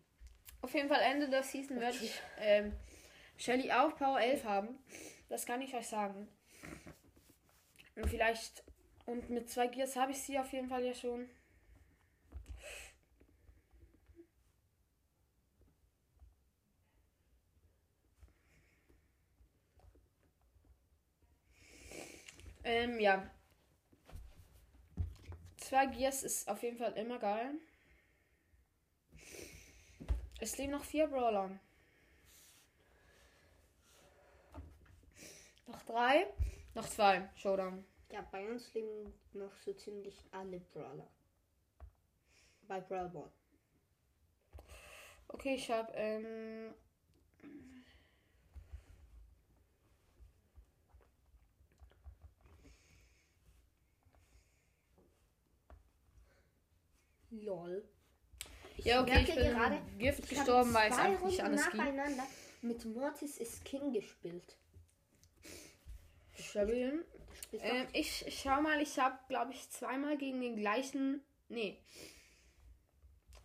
[0.62, 2.74] auf jeden Fall Ende der Season werde ich ähm,
[3.38, 4.78] Shelly auf Power 11 haben.
[5.30, 6.28] Das kann ich euch sagen.
[7.96, 8.64] Und vielleicht,
[9.06, 11.30] und mit zwei Gears habe ich sie auf jeden Fall ja schon.
[22.64, 23.30] Ähm, ja.
[25.58, 27.54] Zwei Gears ist auf jeden Fall immer geil.
[30.40, 31.60] Es leben noch vier Brawler.
[35.68, 36.28] Noch drei.
[36.74, 37.30] Noch zwei.
[37.36, 37.86] Showdown.
[38.16, 41.06] Ja, bei uns leben noch so ziemlich alle Brawler.
[42.66, 43.30] Bei Brawl Ball.
[45.28, 46.74] Okay, ich habe ähm,
[57.32, 57.84] LOL.
[58.78, 61.84] Ich ja okay, ich bin gerade, Gift ich gestorben, weil es einfach nicht anders ging.
[62.62, 64.56] mit Mortis ist King gespielt.
[66.38, 67.06] Stabil.
[67.54, 71.22] Ähm, ich ich schau mal, ich habe glaube ich zweimal gegen den gleichen.
[71.50, 71.78] Nee.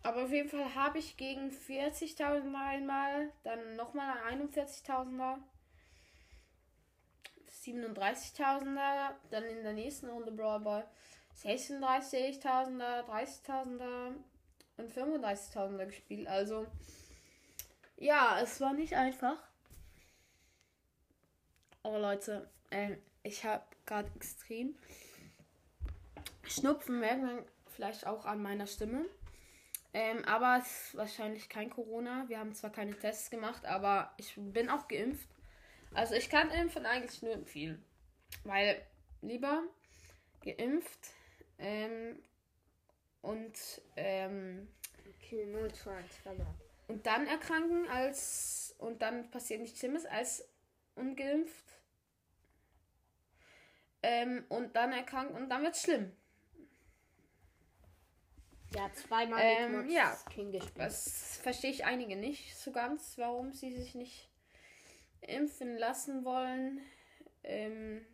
[0.03, 5.37] Aber auf jeden Fall habe ich gegen 40.000 einmal, dann nochmal 41.000er,
[7.63, 10.87] 37.000er, dann in der nächsten Runde Brawl Ball
[11.37, 14.15] 36.000er, 30.000er
[14.77, 16.27] und 35.000er gespielt.
[16.27, 16.65] Also,
[17.97, 19.37] ja, es war nicht einfach.
[21.83, 24.75] Oh Leute, ähm, ich habe gerade extrem
[26.43, 29.05] Schnupfen, merkt man vielleicht auch an meiner Stimme.
[29.93, 32.25] Ähm, aber es ist wahrscheinlich kein Corona.
[32.27, 35.27] Wir haben zwar keine Tests gemacht, aber ich bin auch geimpft.
[35.93, 37.83] Also ich kann Impfen eigentlich nur empfehlen.
[38.45, 38.81] Weil
[39.21, 39.63] lieber
[40.43, 41.09] geimpft
[41.57, 42.17] ähm,
[43.21, 44.67] und, ähm,
[45.17, 46.55] Okay, 0 zu 1 verloren.
[46.87, 50.47] und dann erkranken als und dann passiert nichts Schlimmes als
[50.95, 51.80] ungeimpft.
[54.03, 56.11] Ähm, und dann erkranken und dann wird's schlimm.
[58.73, 60.17] Ja, zweimal Ähm, ja.
[60.29, 60.77] King gespielt.
[60.77, 64.29] Das verstehe ich einige nicht so ganz, warum sie sich nicht
[65.21, 66.81] impfen lassen wollen.
[67.43, 68.05] Ähm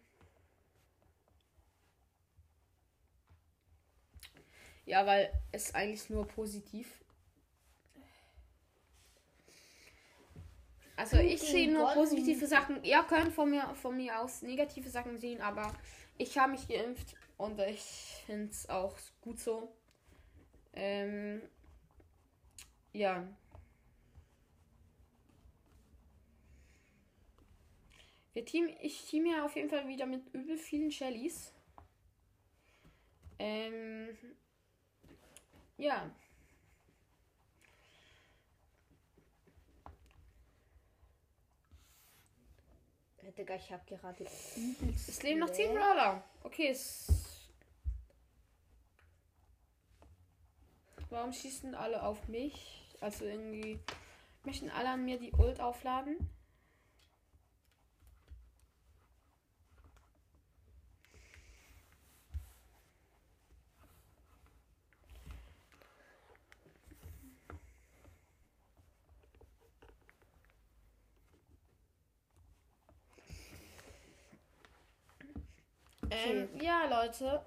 [4.86, 7.04] ja, weil es eigentlich nur positiv.
[10.98, 12.84] Also ich sehe nur goldenen- positive Sachen.
[12.84, 15.72] Ihr könnt von mir, von mir aus negative Sachen sehen, aber
[16.18, 19.72] ich habe mich geimpft und ich finde es auch gut so.
[20.74, 21.42] Ähm,
[22.94, 23.28] ja.
[28.34, 31.54] Wir team, ich team ja auf jeden Fall wieder mit übel vielen Shellys.
[33.40, 34.18] Ähm,
[35.78, 36.10] ja.
[43.32, 45.82] Digga, ich habe gerade Es leben noch 10 Lag.
[45.82, 46.24] Brawler.
[46.44, 47.08] Okay, es.
[51.10, 52.96] Warum schießen alle auf mich?
[53.02, 53.80] Also irgendwie
[54.44, 56.18] möchten alle an mir die Ult aufladen.
[76.10, 77.46] Ähm, ja, Leute.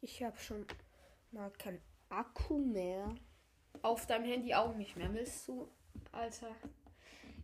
[0.00, 0.66] Ich habe schon
[1.32, 3.14] mal kein Akku mehr.
[3.82, 5.12] Auf deinem Handy auch nicht mehr.
[5.12, 5.68] Willst du,
[6.12, 6.54] Alter?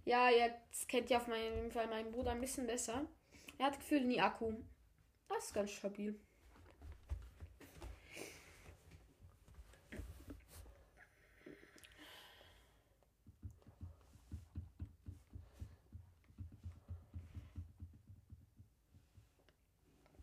[0.04, 3.06] Ja, jetzt kennt ihr auf meinen Fall meinen Bruder ein bisschen besser.
[3.58, 4.54] Er hat Gefühl nie Akku.
[5.28, 6.18] Das ist ganz stabil.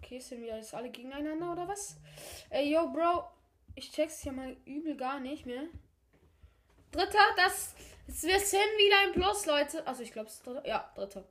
[0.10, 1.96] Okay, sind wir jetzt alle gegeneinander oder was?
[2.50, 3.30] Ey, yo, Bro.
[3.76, 5.66] Ich check's ja mal übel gar nicht mehr.
[6.90, 7.76] Dritter, das.
[8.08, 9.86] wir sind wieder ein Plus, Leute.
[9.86, 10.68] Also ich glaube, es ist dritter.
[10.68, 11.26] Ja, dritter.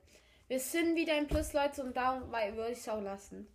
[0.47, 3.53] Wir sind wieder im Plus, Leute, und da würde ich es auch lassen.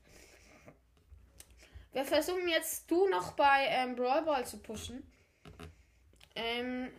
[1.94, 5.10] Wir versuchen jetzt du noch bei ähm, Brawl Ball zu pushen.
[6.34, 6.92] Ähm,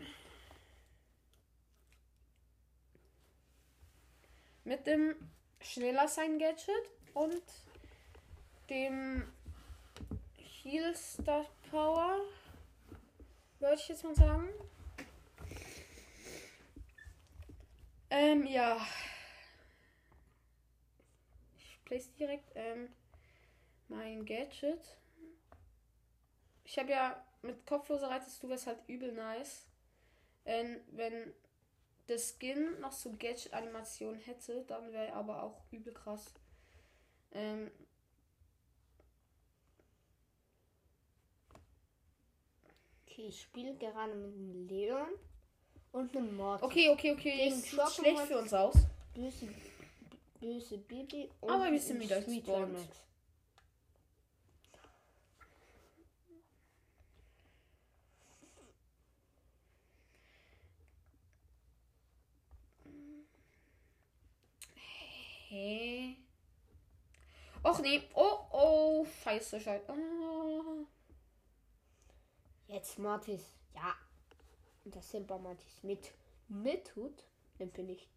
[4.63, 5.15] mit dem
[5.61, 7.43] schneller sein Gadget und
[8.69, 9.31] dem
[10.37, 12.19] Heal Star Power.
[13.59, 14.49] Würde ich jetzt mal sagen.
[18.09, 18.77] Ähm, ja.
[21.57, 22.89] Ich place direkt ähm,
[23.87, 24.97] mein Gadget.
[26.63, 29.67] Ich habe ja mit kopfloser reitest du was halt übel nice.
[30.45, 31.33] Ähm, wenn
[32.07, 36.33] das Skin noch so Gadget-Animation hätte, dann wäre aber auch übel krass.
[37.31, 37.71] Ähm,
[43.15, 45.07] Okay, ich spiele gerade mit einem Leon
[45.93, 46.61] und einem Mord.
[46.61, 47.37] okay, okay, okay.
[47.37, 48.75] Gegen Ist Schocken schlecht für uns aus.
[49.13, 49.47] Böse,
[50.41, 52.45] böse Bibi und Aber wir sind wieder Sweet.
[52.45, 53.05] Max.
[65.47, 66.17] Hä?
[67.63, 68.01] Och nee.
[68.13, 69.05] Oh, oh.
[69.23, 69.85] Scheiße, scheiße.
[69.87, 70.34] Ah.
[72.85, 73.41] Jetzt Mortis.
[73.73, 73.95] Ja.
[74.83, 76.11] Und das Silber Mortis mit
[76.49, 77.23] Mithut.
[77.57, 78.07] Dann bin ich.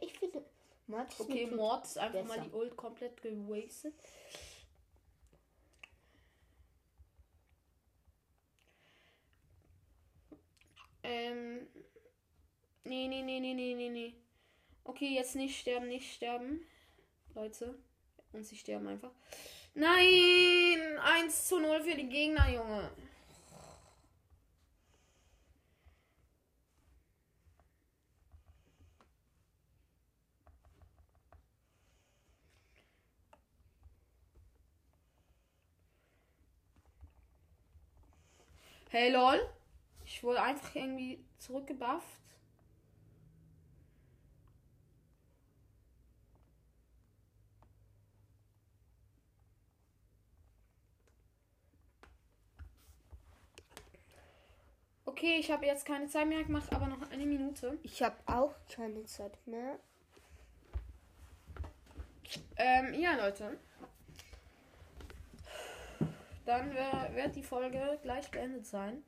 [0.00, 0.42] Ich finde
[0.86, 2.48] Mortis Okay, mit Mord ist einfach mal besser.
[2.48, 3.94] die Ult komplett gewastet.
[11.02, 11.66] Ähm.
[12.84, 14.14] Nee, nee, nee, nee, nee, nee, nee.
[14.84, 16.66] Okay, jetzt nicht sterben, nicht sterben.
[17.34, 17.78] Leute.
[18.32, 19.12] Und sie sterben einfach.
[19.74, 20.98] Nein!
[21.02, 22.90] 1 zu 0 für die Gegner, Junge.
[38.96, 39.40] Hey lol.
[40.04, 42.06] Ich wurde einfach irgendwie zurückgebufft.
[55.04, 57.76] Okay, ich habe jetzt keine Zeit mehr gemacht, aber noch eine Minute.
[57.82, 59.80] Ich habe auch keine Zeit mehr.
[62.54, 63.58] Ähm, ja, Leute.
[66.44, 66.74] Dann
[67.14, 69.02] wird die Folge gleich beendet sein.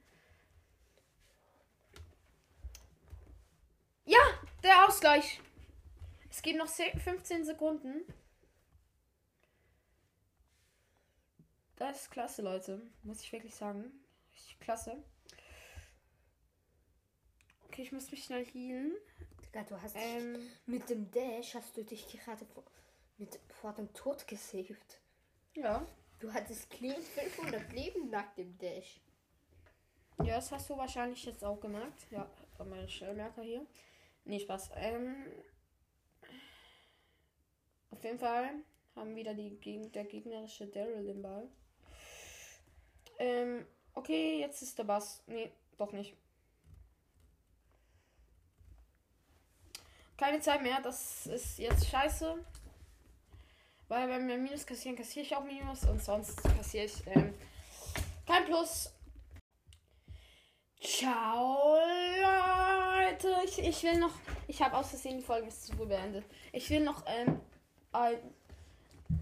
[4.04, 4.18] Ja,
[4.62, 5.40] der Ausgleich.
[6.30, 8.02] Es geht noch se- 15 Sekunden.
[11.76, 12.80] Das ist klasse, Leute.
[13.02, 13.92] Muss ich wirklich sagen.
[14.32, 15.02] Richtig klasse.
[17.66, 18.92] Okay, ich muss mich schnell healen.
[19.44, 22.64] Digga, du hast Ähm, mit dem Dash hast du dich gerade vor,
[23.18, 25.00] mit, vor dem Tod gesaved.
[25.54, 25.86] ja.
[26.18, 29.00] Du hattest clean 500 Leben nach dem Dash.
[30.22, 32.06] Ja, das hast du wahrscheinlich jetzt auch gemerkt.
[32.10, 33.66] Ja, bei meinen Stellmerker hier.
[34.24, 34.70] Nee, Spaß.
[34.76, 35.26] Ähm,
[37.90, 38.50] auf jeden Fall
[38.94, 41.48] haben wieder die Geg der gegnerische Daryl den Ball.
[43.18, 45.22] Ähm, okay, jetzt ist der Bass.
[45.26, 46.16] Nee, doch nicht.
[50.16, 52.42] Keine Zeit mehr, das ist jetzt scheiße.
[53.88, 57.34] Weil wenn wir Minus kassieren, kassiere ich auch Minus und sonst kassiere ich ähm,
[58.26, 58.92] kein Plus.
[60.80, 61.78] Ciao,
[62.20, 63.34] Leute.
[63.44, 64.12] Ich, ich will noch.
[64.48, 66.24] Ich habe aus Versehen die Folge ist zu früh beendet.
[66.52, 67.40] Ich will noch ähm,
[67.92, 68.18] ein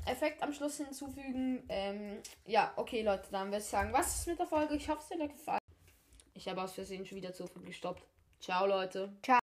[0.06, 1.62] Effekt am Schluss hinzufügen.
[1.68, 4.74] Ähm, ja, okay, Leute, dann würde ich sagen, was ist mit der Folge?
[4.76, 5.60] Ich hoffe, es hat euch gefallen.
[6.34, 8.02] Ich habe aus Versehen schon wieder zu früh gestoppt.
[8.40, 9.12] Ciao, Leute.
[9.22, 9.38] Ciao.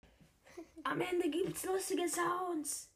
[0.85, 2.91] Am Ende gibt's lustige Sounds.